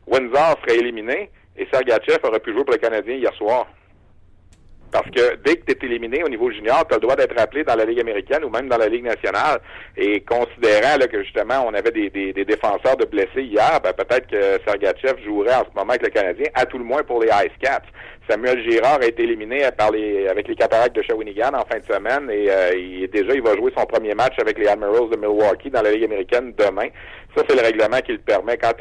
[0.07, 3.67] Windsor serait éliminé et Sergachev aurait pu jouer pour le Canadien hier soir.
[4.91, 7.39] Parce que dès que tu es éliminé au niveau junior, tu as le droit d'être
[7.41, 9.61] appelé dans la Ligue américaine ou même dans la Ligue nationale.
[9.97, 14.27] Et considérant là, que justement on avait des, des, défenseurs de blessés hier, ben, peut-être
[14.27, 17.29] que Sergachev jouerait en ce moment avec le Canadien, à tout le moins pour les
[17.29, 17.87] Ice Caps.
[18.29, 21.93] Samuel Girard a été éliminé par les, avec les Cataractes de Shawinigan en fin de
[21.93, 25.17] semaine et euh, il, déjà il va jouer son premier match avec les Admirals de
[25.17, 26.89] Milwaukee dans la Ligue américaine demain.
[27.37, 28.73] Ça, c'est le règlement qui le permet quand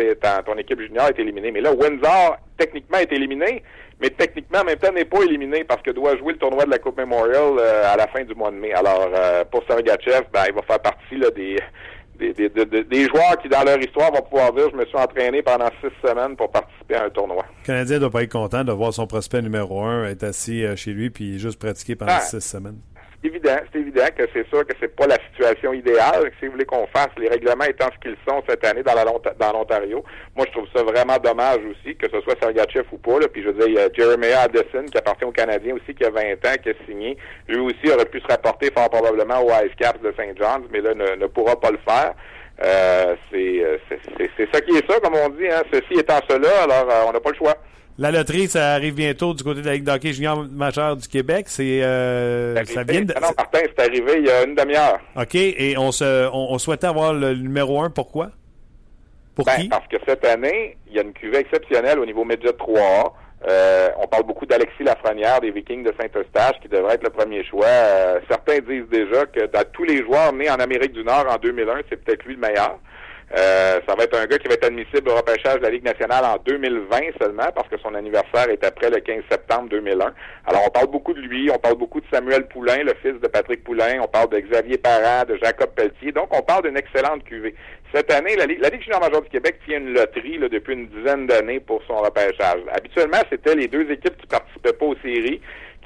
[0.46, 1.52] ton équipe junior est éliminée.
[1.52, 3.64] Mais là, Windsor, techniquement, est éliminé,
[4.02, 6.70] mais techniquement, en même temps, n'est pas éliminé parce que doit jouer le tournoi de
[6.70, 8.72] la Coupe Memorial euh, à la fin du mois de mai.
[8.74, 11.58] Alors, euh, pour Sergachev, ben, il va faire partie là, des,
[12.18, 15.42] des, des, des, joueurs qui, dans leur histoire, vont pouvoir dire je me suis entraîné
[15.42, 17.44] pendant six semaines pour participer à un tournoi.
[17.62, 20.64] Le Canadien ne doit pas être content de voir son prospect numéro un être assis
[20.64, 22.80] euh, chez lui puis juste pratiquer pendant six semaines.
[23.24, 26.32] Évident, c'est évident que c'est sûr que c'est pas la situation idéale.
[26.40, 29.04] Si vous voulez qu'on fasse les règlements étant ce qu'ils sont cette année dans la
[29.04, 30.04] dans l'Ontario,
[30.36, 33.20] moi je trouve ça vraiment dommage aussi que ce soit Sergachev ou pas.
[33.20, 33.28] Là.
[33.28, 36.06] Puis je veux dire, il y a Jeremiah Addison qui appartient aux Canadiens aussi, qui
[36.06, 37.18] a 20 ans, qui a signé.
[37.48, 40.38] Lui aussi aurait pu se rapporter fort probablement au Ice Caps de St.
[40.38, 42.14] John's, mais là ne, ne pourra pas le faire.
[42.62, 45.48] Euh, c'est ça qui est ça, comme on dit.
[45.48, 45.64] Hein.
[45.72, 47.56] Ceci étant cela, alors euh, on n'a pas le choix.
[48.00, 51.48] La loterie, ça arrive bientôt du côté de la Ligue d'hockey junior majeure du Québec.
[51.50, 53.14] C'est euh, ça vient de...
[53.14, 55.00] Ah non, Martin, c'est arrivé il y a une demi-heure.
[55.18, 57.90] OK, et on se on, souhaitait avoir le numéro un.
[57.90, 58.30] Pourquoi?
[59.36, 59.68] Pour ben, qui?
[59.68, 63.12] Parce que cette année, il y a une cuvée exceptionnelle au niveau Midget 3A.
[63.50, 67.44] Euh, on parle beaucoup d'Alexis Lafrenière des Vikings de Saint-Eustache qui devrait être le premier
[67.44, 67.66] choix.
[67.68, 71.36] Euh, certains disent déjà que dans tous les joueurs nés en Amérique du Nord en
[71.36, 72.80] 2001, c'est peut-être lui le meilleur.
[73.38, 75.86] Euh, ça va être un gars qui va être admissible au repêchage de la Ligue
[75.86, 80.14] nationale en 2020 seulement parce que son anniversaire est après le 15 septembre 2001.
[80.48, 83.28] Alors on parle beaucoup de lui, on parle beaucoup de Samuel Poulain, le fils de
[83.28, 86.12] Patrick Poulain, on parle de Xavier Parent, de Jacob Pelletier.
[86.12, 87.54] Donc on parle d'une excellente cuvée.
[87.94, 90.88] Cette année, la Ligue, la Ligue junior du Québec tient une loterie là, depuis une
[90.88, 92.62] dizaine d'années pour son repêchage.
[92.72, 95.40] Habituellement, c'était les deux équipes qui participaient pas aux séries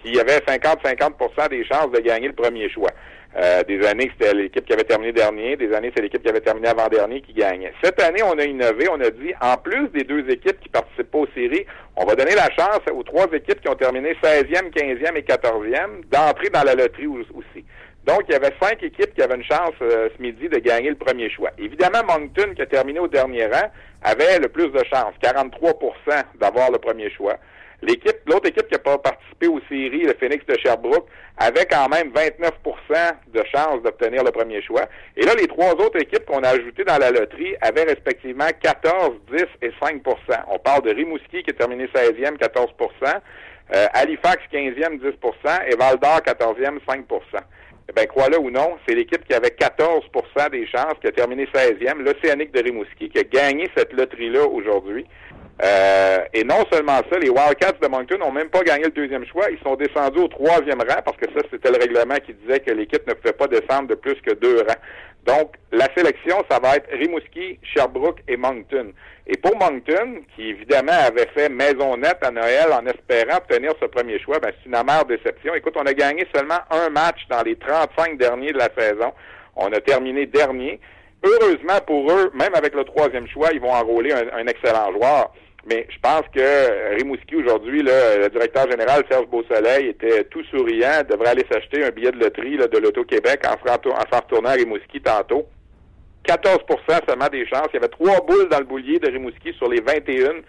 [0.03, 2.91] qui avaient 50-50% des chances de gagner le premier choix.
[3.35, 5.57] Euh, des années, c'était l'équipe qui avait terminé dernier.
[5.57, 7.73] Des années, c'est l'équipe qui avait terminé avant-dernier qui gagnait.
[7.83, 8.87] Cette année, on a innové.
[8.91, 11.65] On a dit, en plus des deux équipes qui participent pas aux séries,
[11.95, 16.03] on va donner la chance aux trois équipes qui ont terminé 16e, 15e et 14e
[16.11, 17.65] d'entrer dans la loterie aussi.
[18.05, 20.89] Donc, il y avait cinq équipes qui avaient une chance euh, ce midi de gagner
[20.89, 21.51] le premier choix.
[21.57, 23.71] Évidemment, Moncton, qui a terminé au dernier rang,
[24.03, 27.37] avait le plus de chances, 43% d'avoir le premier choix.
[27.85, 31.05] L'équipe, l'autre équipe qui n'a pas participé aux séries, le Phoenix de Sherbrooke,
[31.37, 32.51] avait quand même 29%
[33.33, 34.85] de chances d'obtenir le premier choix.
[35.17, 39.11] Et là, les trois autres équipes qu'on a ajoutées dans la loterie avaient respectivement 14,
[39.31, 40.01] 10 et 5%
[40.47, 43.19] On parle de Rimouski qui a terminé 16e, 14%
[43.73, 47.03] euh, Halifax 15e, 10% et Val d'Or 14e, 5%
[47.89, 51.45] eh bien, crois-le ou non, c'est l'équipe qui avait 14% des chances, qui a terminé
[51.53, 55.05] 16e, l'Océanique de Rimouski, qui a gagné cette loterie-là aujourd'hui.
[55.61, 59.25] Euh, et non seulement ça, les Wildcats de Moncton n'ont même pas gagné le deuxième
[59.25, 59.45] choix.
[59.51, 62.71] Ils sont descendus au troisième rang parce que ça, c'était le règlement qui disait que
[62.71, 64.81] l'équipe ne pouvait pas descendre de plus que deux rangs.
[65.25, 68.91] Donc, la sélection, ça va être Rimouski, Sherbrooke et Moncton.
[69.25, 73.85] Et pour Moncton, qui évidemment avait fait maison nette à Noël en espérant obtenir ce
[73.85, 75.55] premier choix, ben, c'est une amère déception.
[75.55, 79.13] Écoute, on a gagné seulement un match dans les 35 derniers de la saison.
[79.55, 80.81] On a terminé dernier.
[81.23, 85.31] Heureusement pour eux, même avec le troisième choix, ils vont enrôler un excellent joueur.
[85.65, 91.29] Mais je pense que Rimouski aujourd'hui, le directeur général Serge Beausoleil était tout souriant, devrait
[91.29, 95.47] aller s'acheter un billet de loterie de l'Auto-Québec en s'en retournant à Rimouski tantôt.
[96.25, 97.67] 14% seulement des chances.
[97.73, 100.41] Il y avait trois boules dans le boulier de Rimouski sur les 21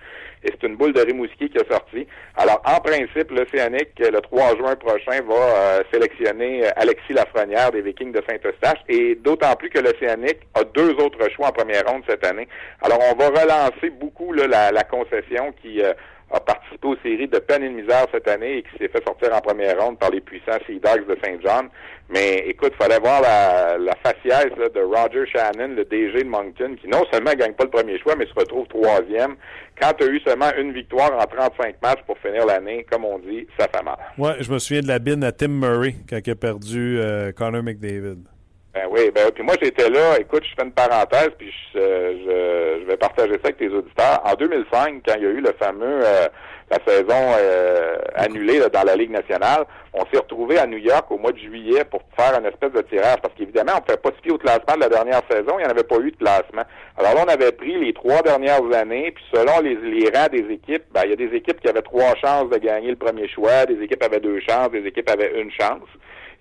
[0.44, 2.06] et c'est une boule de Rimouski qui est sortie.
[2.36, 7.80] Alors, en principe, l'Océanique, le 3 juin prochain, va euh, sélectionner euh, Alexis Lafrenière des
[7.80, 12.02] Vikings de Saint-Eustache, et d'autant plus que l'Océanique a deux autres choix en première ronde
[12.06, 12.46] cette année.
[12.82, 15.94] Alors, on va relancer beaucoup la, la, concession qui euh,
[16.30, 19.04] a participé aux séries de peine et de misère cette année et qui s'est fait
[19.04, 21.68] sortir en première ronde par les puissants Sea Dogs de Saint John.
[22.10, 26.88] Mais écoute, fallait voir la, la faciès de Roger Shannon, le DG de Moncton, qui
[26.88, 29.36] non seulement gagne pas le premier choix, mais se retrouve troisième.
[29.80, 33.18] Quand tu as eu seulement une victoire en 35 matchs pour finir l'année, comme on
[33.18, 33.96] dit, ça fait mal.
[34.18, 37.32] Ouais, je me souviens de la bine à Tim Murray quand il a perdu euh,
[37.32, 38.33] Connor McDavid.
[38.74, 42.84] Ben oui, ben puis moi j'étais là, écoute, je fais une parenthèse, puis je, je,
[42.84, 44.20] vais partager ça avec tes auditeurs.
[44.24, 46.26] En 2005, quand il y a eu le fameux euh,
[46.70, 51.18] la saison euh, annulée dans la Ligue nationale, on s'est retrouvé à New York au
[51.18, 54.10] mois de juillet pour faire une espèce de tirage, parce qu'évidemment, on ne pouvait pas
[54.10, 56.16] se fier au classement de la dernière saison, il n'y en avait pas eu de
[56.16, 56.64] classement.
[56.98, 60.52] Alors là, on avait pris les trois dernières années, puis selon les, les rangs des
[60.52, 63.28] équipes, ben, il y a des équipes qui avaient trois chances de gagner le premier
[63.28, 65.86] choix, des équipes avaient deux chances, des équipes avaient une chance.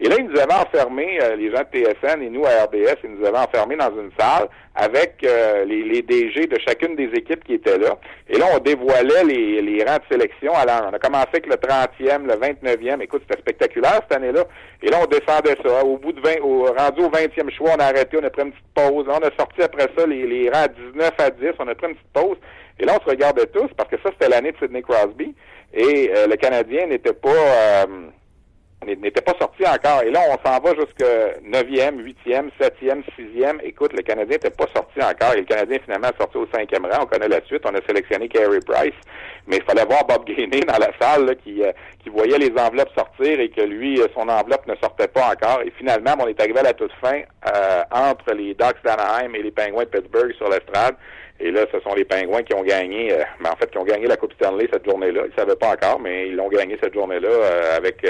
[0.03, 2.97] Et là, ils nous avaient enfermés, euh, les gens de TSN et nous à RDS,
[3.05, 7.09] ils nous avaient enfermés dans une salle avec euh, les, les, DG de chacune des
[7.17, 7.97] équipes qui étaient là.
[8.27, 10.51] Et là, on dévoilait les, les rangs de sélection.
[10.55, 13.01] Alors, on a commencé avec le 30e, le 29e.
[13.01, 14.43] Écoute, c'était spectaculaire cette année-là.
[14.81, 15.85] Et là, on descendait ça.
[15.85, 18.41] Au bout de 20, au, rendu au 20e choix, on a arrêté, on a pris
[18.41, 19.07] une petite pause.
[19.07, 21.45] Là, on a sorti après ça les, les rangs à 19 à 10.
[21.59, 22.37] On a pris une petite pause.
[22.77, 25.33] Et là, on se regardait tous parce que ça, c'était l'année de Sidney Crosby.
[25.73, 27.85] Et euh, le Canadien n'était pas
[28.85, 30.03] n'était pas sorti encore.
[30.03, 33.59] Et là, on s'en va jusqu'à 9e, 8e, 7e, 6e.
[33.63, 35.33] Écoute, le Canadien n'était pas sorti encore.
[35.33, 37.03] Et le Canadien, finalement, est sorti au 5e rang.
[37.03, 37.63] On connaît la suite.
[37.65, 38.93] On a sélectionné Carey Price.
[39.47, 41.71] Mais il fallait voir Bob Gainey dans la salle qui, euh,
[42.01, 45.61] qui voyait les enveloppes sortir et que lui, euh, son enveloppe ne sortait pas encore.
[45.65, 47.21] Et finalement, on est arrivé à la toute fin
[47.53, 50.95] euh, entre les Ducks d'Anaheim et les Penguins de Pittsburgh sur l'estrade.
[51.39, 54.05] Et là, ce sont les Pingouins qui ont gagné, mais en fait, qui ont gagné
[54.05, 55.23] la Coupe Stanley cette journée-là.
[55.25, 58.05] Ils ne savaient pas encore, mais ils l'ont gagné cette journée-là avec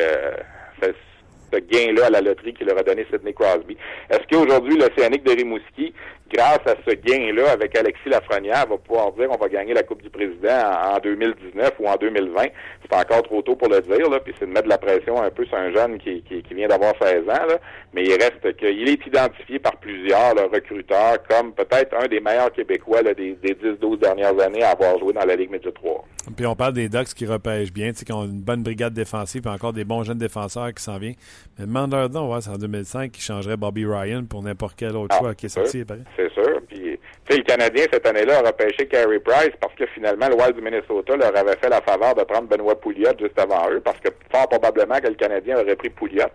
[1.53, 3.77] ce gain-là à la loterie qui leur a donné Sidney Crosby.
[4.09, 5.93] Est-ce qu'aujourd'hui, l'Océanique de Rimouski,
[6.33, 10.01] grâce à ce gain-là avec Alexis Lafrenière, va pouvoir dire on va gagner la Coupe
[10.01, 10.59] du Président
[10.95, 12.43] en, 2019 ou en 2020?
[12.81, 15.21] C'est encore trop tôt pour le dire, là, puis c'est de mettre de la pression
[15.21, 17.57] un peu sur un jeune qui, qui, vient d'avoir 16 ans, là,
[17.93, 23.03] mais il reste qu'il est identifié par plusieurs recruteurs comme peut-être un des meilleurs Québécois
[23.03, 26.05] des, des 10-12 dernières années à avoir joué dans la Ligue Média 3.
[26.35, 29.51] Puis on parle des Ducks qui repêchent bien, qui ont une bonne brigade défensive, puis
[29.51, 31.15] encore des bons jeunes défenseurs qui s'en viennent.
[31.59, 35.19] Mais demandeur on c'est en 2005 qui changerait Bobby Ryan pour n'importe quel autre ah,
[35.19, 35.83] choix qui est sorti.
[36.23, 36.61] C'est sûr.
[36.67, 36.99] Puis,
[37.29, 41.15] le Canadien, cette année-là, a repêché Carey Price parce que finalement, le Wild du Minnesota
[41.15, 44.47] leur avait fait la faveur de prendre Benoît Pouliot juste avant eux, parce que fort
[44.47, 46.27] probablement que le Canadien aurait pris Pouliot.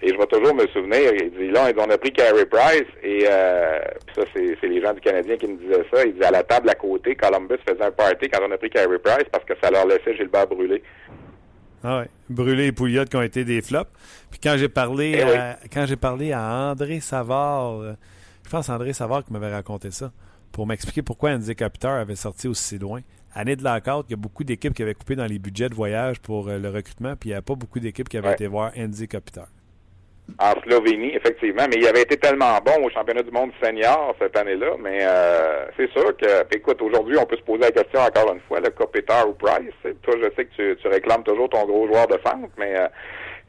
[0.00, 3.24] Et je vais toujours me souvenir, il dit là, on a pris Carey Price, et
[3.28, 3.80] euh,
[4.14, 6.04] ça, c'est les gens du Canadien qui me disaient ça.
[6.04, 8.70] Il dit à la table à côté, Columbus faisait un party quand on a pris
[8.70, 10.82] Carey Price parce que ça leur laissait Gilbert brûler.
[11.82, 12.06] Ah ouais.
[12.28, 13.90] Brûlé et Pouliot qui ont été des flops.
[14.30, 17.92] Puis quand j'ai parlé, eh à, quand j'ai parlé à André Savard, euh,
[18.48, 20.10] je pense André Savard qui m'avait raconté ça,
[20.52, 23.00] pour m'expliquer pourquoi Andy Capital avait sorti aussi loin.
[23.34, 25.74] Année de lockout, il y a beaucoup d'équipes qui avaient coupé dans les budgets de
[25.74, 28.46] voyage pour euh, le recrutement, puis il n'y a pas beaucoup d'équipes qui avaient été
[28.46, 29.48] voir Andy Capital
[30.38, 31.64] en Slovénie, effectivement.
[31.68, 34.72] Mais il avait été tellement bon au championnat du monde senior cette année-là.
[34.78, 38.40] Mais euh, c'est sûr que, écoute, aujourd'hui, on peut se poser la question encore une
[38.40, 39.72] fois, le Kopitar ou Price.
[40.02, 42.88] Toi, je sais que tu, réclames toujours ton gros joueur de centre, mais euh,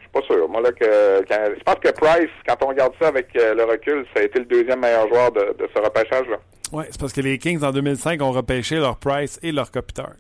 [0.09, 0.49] suis pas sûr.
[0.49, 4.05] Moi, là, que je pense que Price, quand on regarde ça avec euh, le recul,
[4.13, 6.37] ça a été le deuxième meilleur joueur de, ce repêchage-là.
[6.71, 10.11] Oui, c'est parce que les Kings, en 2005, ont repêché leur Price et leur Kopitar.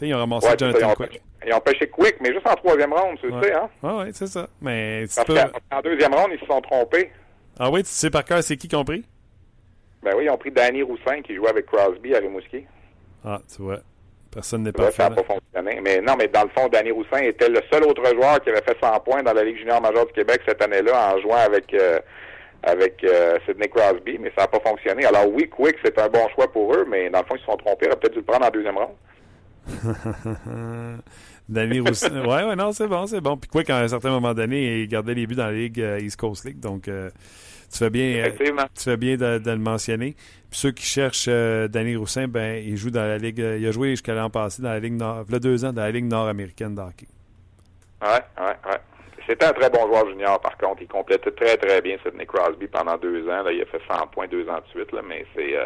[0.00, 1.22] ils ont ramassé Jonathan Quick.
[1.46, 3.68] Ils ont pêché Quick, mais juste en troisième ronde, tu sais, hein?
[3.82, 4.48] Oui, ouais, c'est ça.
[4.60, 5.28] Mais Parce
[5.70, 7.10] qu'en deuxième ronde, ils se sont trompés.
[7.58, 9.04] Ah oui, tu sais par cœur, c'est qui qu'ils ont pris?
[10.02, 12.64] Ben oui, ils ont pris Danny Roussin qui jouait avec Crosby à Rimouski.
[13.24, 13.78] Ah, tu vois.
[14.36, 15.80] Personne n'est pas Ça n'a pas fonctionné.
[15.82, 18.60] Mais non, mais dans le fond, Danny Roussin était le seul autre joueur qui avait
[18.60, 21.72] fait 100 points dans la Ligue junior majeure du Québec cette année-là en jouant avec
[21.72, 21.98] euh,
[22.62, 25.06] avec euh, Sidney Crosby, mais ça n'a pas fonctionné.
[25.06, 27.46] Alors oui, Quick, c'est un bon choix pour eux, mais dans le fond, ils se
[27.46, 27.86] sont trompés.
[27.86, 28.96] Ils auraient peut-être dû le prendre en deuxième ronde.
[31.48, 32.22] Danny Roussin.
[32.26, 33.38] ouais, ouais, non, c'est bon, c'est bon.
[33.38, 35.98] Puis quoi qu'à un certain moment donné, il gardait les buts dans la Ligue euh,
[35.98, 36.60] East Coast League.
[36.60, 36.88] Donc,
[37.70, 38.30] tu fais bien, euh,
[38.74, 40.14] tu fais bien de, le mentionner.
[40.50, 43.38] Puis ceux qui cherchent Danny Roussin, ben, il joue dans la Ligue.
[43.38, 45.82] il a joué jusqu'à l'an passé dans la Ligue Nord, il a deux ans dans
[45.82, 47.06] la Ligue nord-américaine de hockey.
[48.02, 48.08] Ouais,
[48.38, 48.80] ouais, ouais.
[49.28, 50.82] C'était un très bon joueur junior, par contre.
[50.82, 53.42] Il complétait très, très bien Sidney Crosby pendant deux ans.
[53.42, 55.56] Là, il a fait 100 points deux ans de suite, là, mais c'est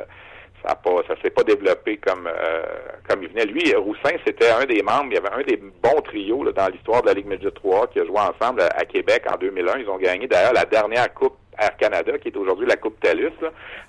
[0.63, 2.63] ça ne s'est pas développé comme euh,
[3.09, 3.47] comme il venait.
[3.47, 6.69] Lui, Roussin, c'était un des membres, il y avait un des bons trios là, dans
[6.69, 9.79] l'histoire de la Ligue Média 3 qui a joué ensemble à, Québec en 2001.
[9.79, 13.33] Ils ont gagné d'ailleurs la dernière Coupe Air Canada, qui est aujourd'hui la Coupe TELUS,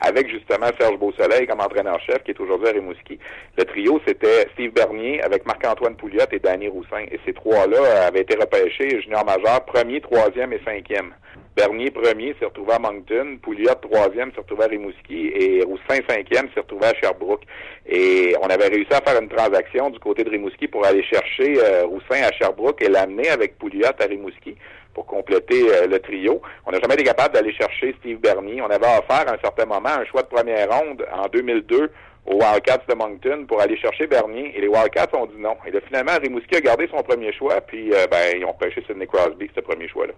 [0.01, 3.19] avec justement Serge Beausoleil comme entraîneur-chef, qui est aujourd'hui à Rimouski.
[3.57, 7.05] Le trio, c'était Steve Bernier avec Marc-Antoine Pouliot et Danny Roussin.
[7.11, 11.13] Et ces trois-là avaient été repêchés junior majeur, premier, troisième et cinquième.
[11.55, 16.47] Bernier premier s'est retrouvé à Moncton, Pouliot troisième s'est retrouvé à Rimouski et Roussin cinquième
[16.53, 17.43] s'est retrouvé à Sherbrooke.
[17.85, 21.55] Et on avait réussi à faire une transaction du côté de Rimouski pour aller chercher
[21.59, 24.55] euh, Roussin à Sherbrooke et l'amener avec Pouliot à Rimouski
[24.93, 26.41] pour compléter euh, le trio.
[26.65, 28.61] On n'a jamais été capable d'aller chercher Steve Bernier.
[28.61, 31.91] On avait offert à un certain moment un choix de première ronde en 2002
[32.25, 34.53] aux Wildcats de Moncton pour aller chercher Bernier.
[34.55, 35.55] Et les Wildcats ont dit non.
[35.65, 38.83] Et là, finalement, Rimouski a gardé son premier choix, puis euh, ben, ils ont pêché
[38.87, 40.13] Sidney Crosby, ce premier choix-là.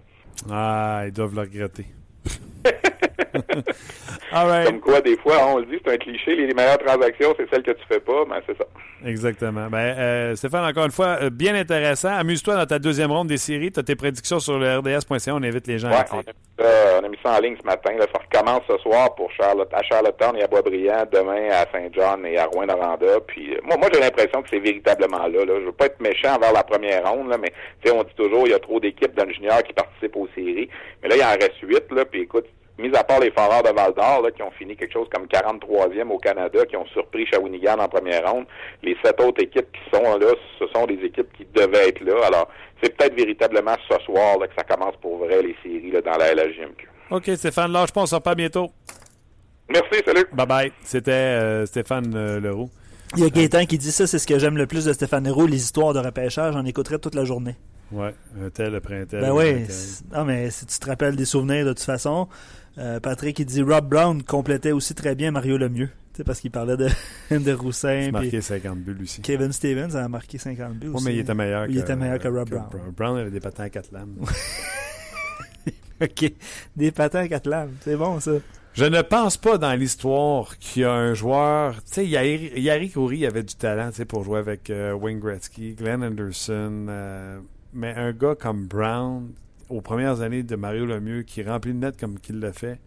[0.50, 1.86] Ah, ils doivent le regretter.
[4.34, 7.62] Comme quoi, des fois, on le dit, c'est un cliché, les meilleures transactions, c'est celles
[7.62, 8.64] que tu fais pas, mais c'est ça.
[9.04, 9.68] Exactement.
[9.70, 12.08] Ben, euh, Stéphane, encore une fois, euh, bien intéressant.
[12.08, 13.70] Amuse-toi dans ta deuxième ronde des séries.
[13.70, 15.34] Tu as tes prédictions sur le RDS.ca.
[15.34, 16.22] On invite les gens à on,
[17.00, 17.90] on a mis ça en ligne ce matin.
[17.98, 22.38] Ça recommence ce soir pour Charlotte, à Charlottetown et à Boisbriand, demain à Saint-John et
[22.38, 23.20] à Rouen-Noranda.
[23.26, 25.60] Puis, euh, moi, moi j'ai l'impression que c'est véritablement là, là.
[25.60, 27.52] Je veux pas être méchant envers la première ronde, là, mais
[27.92, 30.68] on dit toujours il y a trop d'équipes d'ingénieurs qui participent aux séries.
[31.02, 31.84] Mais là, il en reste huit.
[31.90, 32.46] Là, puis écoute,
[32.78, 36.08] mis à part les Foreurs de Val d'Or, qui ont fini quelque chose comme 43e
[36.10, 38.46] au Canada, qui ont surpris Shawinigan en première ronde,
[38.82, 42.26] les sept autres équipes qui sont là, ce sont des équipes qui devaient être là.
[42.26, 42.48] Alors,
[42.82, 46.16] c'est peut-être véritablement ce soir là, que ça commence pour vrai les séries là, dans
[46.16, 46.88] la LHJMQ.
[47.10, 48.70] OK, Stéphane, là, je pense qu'on pas bientôt.
[49.68, 50.26] Merci, salut.
[50.32, 50.72] Bye bye.
[50.82, 52.70] C'était euh, Stéphane euh, Leroux.
[53.16, 55.24] Il y a Gaétan qui dit ça, c'est ce que j'aime le plus de Stéphane
[55.24, 56.54] Leroux, les histoires de repêchage.
[56.54, 57.54] J'en écouterai toute la journée.
[57.92, 59.20] Ouais, un tel après un tel.
[59.20, 59.66] Ben oui.
[60.12, 62.28] Non, mais si tu te rappelles des souvenirs de toute façon,
[62.78, 65.90] euh, Patrick, il dit Rob Brown complétait aussi très bien Mario Lemieux.
[66.24, 66.88] Parce qu'il parlait de,
[67.30, 68.02] de Roussin.
[68.02, 69.20] Il a marqué 50 buts aussi.
[69.20, 71.04] Kevin Stevens a marqué 50 buts oui, aussi.
[71.04, 72.68] mais il était meilleur, il que, était meilleur que, Rob Brown.
[72.96, 74.14] Brown avait des patins à quatre lames.
[76.00, 76.32] ok,
[76.76, 77.72] des patins à quatre lames.
[77.80, 78.32] C'est bon, ça.
[78.74, 81.76] Je ne pense pas dans l'histoire qu'il y a un joueur.
[81.84, 86.86] Tu sais, Yari Coury avait du talent pour jouer avec euh, Wayne Gretzky, Glenn Anderson.
[86.88, 87.38] Euh,
[87.72, 89.30] mais un gars comme Brown,
[89.68, 92.78] aux premières années de Mario Lemieux, qui remplit le net comme qu'il l'a fait.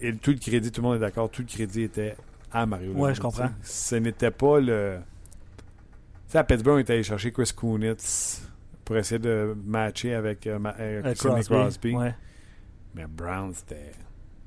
[0.00, 2.16] Et tout le crédit, tout le monde est d'accord, tout le crédit était
[2.52, 3.00] à Mario Lemieux.
[3.02, 3.50] Ouais, je comprends.
[3.62, 4.98] Ce n'était pas le.
[6.26, 8.42] Tu sais, à Pittsburgh, on était allé chercher Chris Kunitz
[8.84, 11.94] pour essayer de matcher avec euh, ma- euh, Euh, Crosby.
[11.94, 12.14] Ouais.
[12.94, 13.92] Mais Brown, c'était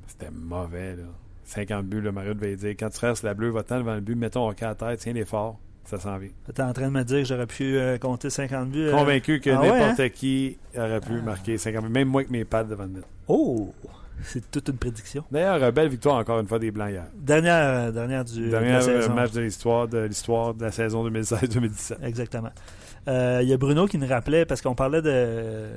[0.08, 0.96] c'était mauvais.
[0.96, 1.04] Là.
[1.46, 4.16] 50 buts, le Mario devait dire quand tu restes la bleue, va-t'en devant le but,
[4.16, 6.30] mettons hockey à terre, tiens les forts, ça s'en vient.
[6.54, 8.88] T'es en train de me dire que j'aurais pu euh, compter 50 buts.
[8.88, 8.92] euh?
[8.92, 12.46] Convaincu que ah ouais, n'importe qui aurait pu marquer 50 buts, même moi avec mes
[12.46, 13.04] pads devant le net.
[13.28, 13.74] Oh!
[14.22, 15.24] C'est toute une prédiction.
[15.32, 17.06] D'ailleurs, euh, belle victoire encore une fois des Blancs hier.
[17.16, 19.14] Dernière, dernière du Dernier de la saison.
[19.14, 21.98] match de l'histoire de l'histoire de la saison 2016-2017.
[22.04, 22.52] Exactement.
[23.10, 25.68] Euh, Il y a Bruno qui nous rappelait, parce qu'on parlait de.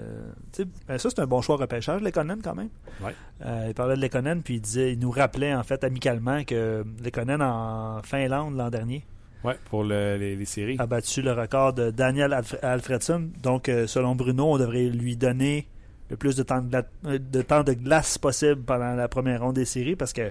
[0.53, 2.69] tu ben ça, c'est un bon choix repêchage, Lekonen, quand même.
[3.03, 3.15] Ouais.
[3.45, 6.85] Euh, il parlait de Lekonen, puis il, disait, il nous rappelait, en fait, amicalement, que
[7.03, 9.05] Lekonen, en Finlande, l'an dernier,
[9.47, 10.77] Ouais, pour le- les, les séries.
[10.79, 13.31] a battu le record de Daniel Alfre- Alfredson.
[13.43, 15.67] Donc, euh, selon Bruno, on devrait lui donner
[16.11, 19.55] le plus de temps de, euh, de temps de glace possible pendant la première ronde
[19.55, 20.31] des séries, parce que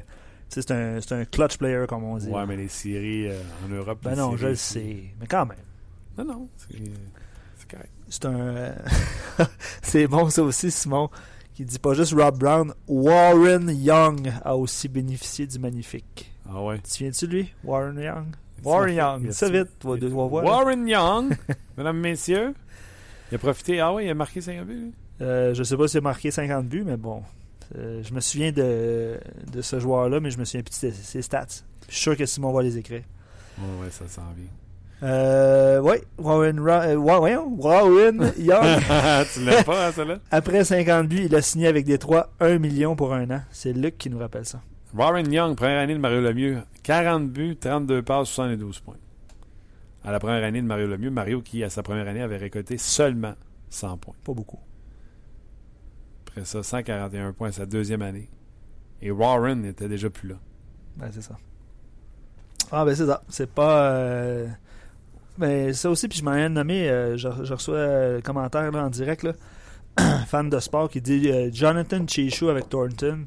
[0.49, 2.29] c'est un, un clutch player, comme on dit.
[2.29, 3.99] Ouais, mais les séries euh, en Europe.
[4.03, 4.97] Ben non, je le sais.
[5.19, 5.57] Mais quand même.
[6.17, 7.89] Non, non, c'est correct.
[8.07, 8.75] C'est un.
[9.81, 11.09] c'est bon, ça aussi, Simon,
[11.53, 12.73] qui dit pas juste Rob Brown.
[12.87, 16.31] Warren Young a aussi bénéficié du magnifique.
[16.47, 16.79] Ah ouais.
[16.79, 18.27] Tu viens-tu de lui, Warren Young?
[18.65, 20.43] Warren Young, ça vite, vas, tu vas voir.
[20.43, 21.35] Warren Young,
[21.77, 22.53] mesdames, messieurs.
[23.31, 23.79] Il a profité.
[23.79, 24.91] Ah ouais, il a marqué 50 buts.
[25.21, 27.23] Euh, je sais pas s'il a marqué 50 buts, mais bon.
[27.77, 29.19] Euh, je me souviens de,
[29.51, 31.47] de ce joueur-là, mais je me souviens plus de ses, stats.
[31.89, 33.01] Je suis sûr que Simon va les écrire.
[33.57, 34.45] Ouais, ouais, ça s'en vient.
[35.03, 38.79] Euh, ouais, Warren, Ra- euh, Warren Young.
[39.33, 40.19] tu l'aimes pas, hein, celle-là?
[40.31, 43.41] Après 50 buts, il a signé avec Détroit 1 million pour un an.
[43.51, 44.61] C'est Luc qui nous rappelle ça.
[44.95, 46.61] Warren Young, première année de Mario Lemieux.
[46.83, 48.95] 40 buts, 32 passes, 72 points.
[50.03, 52.77] À la première année de Mario Lemieux, Mario qui, à sa première année, avait récolté
[52.77, 53.33] seulement
[53.69, 54.15] 100 points.
[54.23, 54.59] Pas beaucoup.
[56.27, 58.29] Après ça, 141 points à sa deuxième année.
[59.01, 60.35] Et Warren n'était déjà plus là.
[60.95, 61.35] Ben, c'est ça.
[62.71, 63.23] Ah, ben, c'est ça.
[63.27, 63.91] C'est pas.
[63.91, 64.47] euh,
[65.37, 68.71] Mais ça aussi, puis je m'en ai nommé, euh, je, je reçois euh, le commentaire
[68.71, 69.33] là, en direct, là.
[70.27, 73.25] fan de sport, qui dit euh, Jonathan Chechou avec Thornton.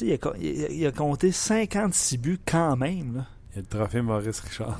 [0.00, 0.16] Il a,
[0.70, 3.16] il, compté 56 buts quand même.
[3.16, 3.26] Là.
[3.52, 4.78] Il y a le trophée Maurice Richard.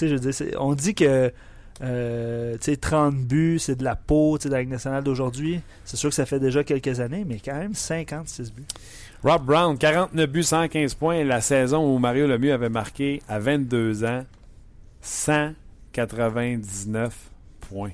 [0.00, 1.32] Je veux dire, c'est- on dit que
[1.80, 5.60] euh, tu sais, 30 buts, c'est de la peau de la Ligue nationale d'aujourd'hui.
[5.84, 8.64] C'est sûr que ça fait déjà quelques années, mais quand même 56 buts.
[9.22, 11.22] Rob Brown, 49 buts, 115 points.
[11.24, 14.24] La saison où Mario Lemieux avait marqué à 22 ans
[15.00, 17.92] 199 points.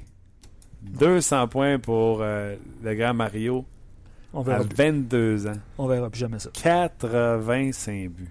[0.83, 3.65] 200 points pour euh, le grand Mario
[4.35, 4.75] On à verra, plus.
[4.77, 5.53] 22 ans.
[5.79, 6.51] on verra plus jamais ça.
[6.53, 8.29] 85 buts.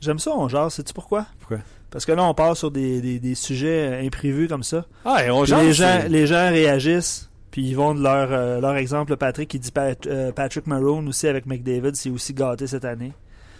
[0.00, 0.74] J'aime ça, on jase.
[0.74, 1.26] Sais-tu pourquoi?
[1.38, 1.58] Pourquoi?
[1.90, 4.86] Parce que là, on part sur des, des, des sujets imprévus comme ça.
[5.04, 8.32] Ah, et on jase, les, gens, c'est- les gens réagissent, puis ils vont de leur,
[8.32, 9.16] euh, leur exemple.
[9.16, 13.12] Patrick, qui dit Pat- euh, Patrick Maroon aussi avec McDavid, c'est aussi gâté cette année.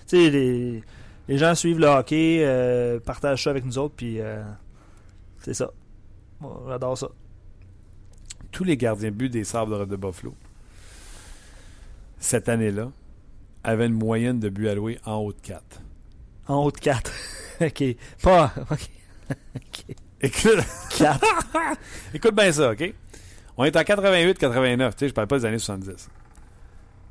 [0.08, 0.82] Tu sais, les,
[1.28, 4.18] les gens suivent le hockey, euh, partagent ça avec nous autres, puis
[5.38, 5.70] c'est ça.
[6.40, 7.08] Bon, J'adore ça.
[8.50, 10.34] tous les gardiens de but des Sabres de Buffalo,
[12.22, 12.90] cette année-là,
[13.64, 15.62] avaient une moyenne de buts alloués en haut de 4.
[16.48, 17.12] En haut de 4.
[17.60, 17.84] OK.
[18.22, 18.52] Pas.
[18.70, 18.90] OK.
[19.56, 19.96] OK.
[20.20, 20.64] Écoute,
[20.98, 21.20] 4.
[22.14, 22.94] écoute bien ça, OK?
[23.56, 26.08] On est en 88-89, tu sais, je parle pas des années 70.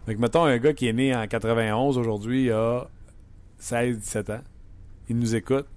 [0.06, 2.88] Fait que, mettons, un gars qui est né en 91 aujourd'hui a
[3.62, 4.42] 16-17 ans.
[5.10, 5.68] Il nous écoute.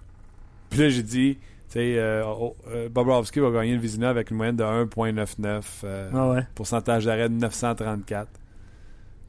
[0.70, 1.37] Puis là, j'ai dit,
[1.68, 5.62] tu sais, euh, oh, euh, Bobrovski va gagner le Vizina avec une moyenne de 1,99.
[5.85, 6.47] euh, Ah ouais.
[6.55, 8.28] Pourcentage d'arrêt de 934.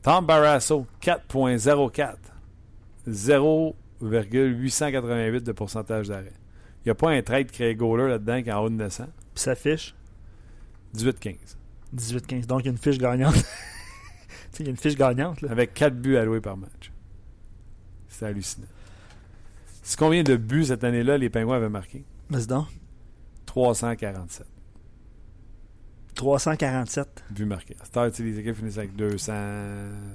[0.05, 2.15] Tom Barrasso, 4.04.
[3.07, 6.33] 0,888 de pourcentage d'arrêt.
[6.81, 9.05] Il n'y a pas un trade créé goaler là-dedans qui est en haut de 900.
[9.33, 9.95] Puis ça fiche?
[10.95, 11.57] 18-15.
[11.95, 12.45] 18-15.
[12.45, 13.33] Donc, il y a une fiche gagnante.
[14.59, 15.49] il y a une fiche gagnante, là.
[15.49, 16.91] Avec 4 buts alloués par match.
[18.07, 18.67] C'est hallucinant.
[19.81, 22.05] C'est combien de buts cette année-là les Pingouins avaient marqué?
[22.29, 22.67] Vas-y donc.
[23.47, 24.54] 347
[26.15, 27.23] 347.
[27.29, 27.75] buts marqués.
[27.81, 29.33] À cette heure, les équipes finissent avec 200,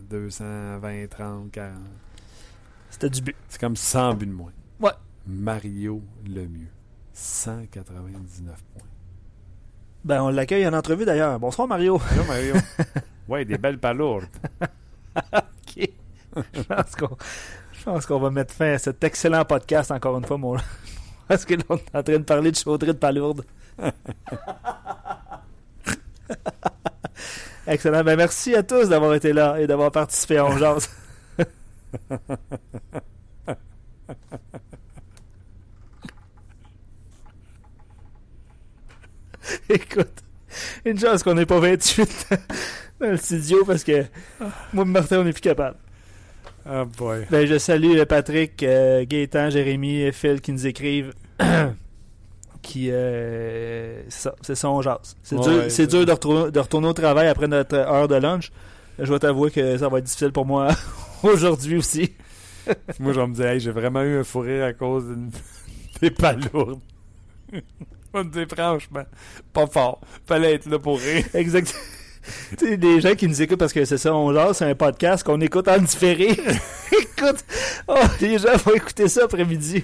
[0.09, 1.74] 220, 30, 40.
[2.90, 3.36] C'était du but.
[3.48, 4.53] C'est comme 100 buts de moins.
[4.80, 4.92] Ouais.
[5.26, 6.70] Mario Lemieux.
[7.12, 8.82] 199 points.
[10.03, 11.38] Ben, on l'accueille en entrevue d'ailleurs.
[11.38, 12.01] Bonsoir, Mario.
[12.11, 12.55] Allô, Mario.
[13.28, 14.26] ouais, des belles palourdes.
[15.16, 15.90] OK.
[16.55, 17.16] Je pense qu'on
[17.72, 20.57] je pense qu'on va mettre fin à cet excellent podcast encore une fois, mon.
[21.28, 23.44] Parce que là, on est en train de parler de chaudrée de palourde.
[27.66, 28.03] Excellent.
[28.05, 30.89] Ben, merci à tous d'avoir été là et d'avoir participé à On Jase.
[39.68, 40.22] Écoute,
[40.85, 42.28] Une chance qu'on n'est pas 28
[43.01, 44.05] dans le studio parce que
[44.72, 45.76] moi et Martin, on n'est plus capable.
[46.66, 47.26] Ah boy.
[47.31, 51.12] Ben, je salue Patrick, euh, Gaétan, Jérémy et Phil qui nous écrivent.
[52.62, 52.88] qui.
[52.90, 55.16] Euh, c'est ça, on jase.
[55.22, 58.08] C'est Ouais, dur, ouais, c'est dur de, retourner, de retourner au travail après notre heure
[58.08, 58.50] de lunch.
[58.98, 60.68] Je dois t'avouer que ça va être difficile pour moi
[61.22, 62.12] aujourd'hui aussi.
[63.00, 65.30] Moi, je vais me dire, hey, j'ai vraiment eu un fou rire à cause d'une-
[66.02, 66.80] des palourdes.
[67.50, 67.62] Vais
[68.24, 69.04] me dire, franchement,
[69.52, 70.00] pas fort.
[70.26, 71.24] Fallait être là pour rire.
[71.34, 71.74] Exact.
[72.58, 74.74] tu sais, des gens qui nous écoutent parce que c'est ça, on jase, c'est un
[74.74, 76.28] podcast qu'on écoute en différé.
[76.92, 77.44] Écoute,
[77.88, 79.82] oh, les gens vont écouter ça après-midi.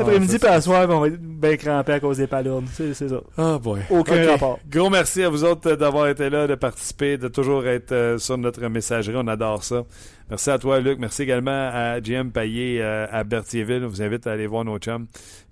[0.00, 2.66] Après-midi, c'est puis à soir, on va être bien crampés à cause des palourdes.
[2.72, 3.20] C'est c'est ça.
[3.36, 3.80] Ah boy.
[3.90, 4.58] Aucun rapport.
[4.68, 8.38] Gros merci à vous autres d'avoir été là, de participer, de toujours être euh, sur
[8.38, 9.16] notre messagerie.
[9.18, 9.84] On adore ça.
[10.30, 10.98] Merci à toi, Luc.
[10.98, 13.84] Merci également à GM Payet euh, à Berthierville.
[13.84, 15.06] On vous invite à aller voir nos chums.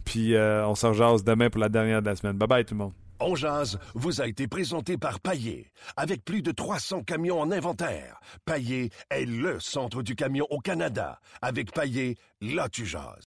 [0.04, 2.36] Puis euh, on se rejase demain pour la dernière de la semaine.
[2.36, 2.92] Bye bye tout le monde.
[3.18, 5.72] On jase vous a été présenté par Paillé.
[5.96, 11.18] Avec plus de 300 camions en inventaire, Paillé est le centre du camion au Canada.
[11.40, 13.25] Avec Paillé, là tu jases.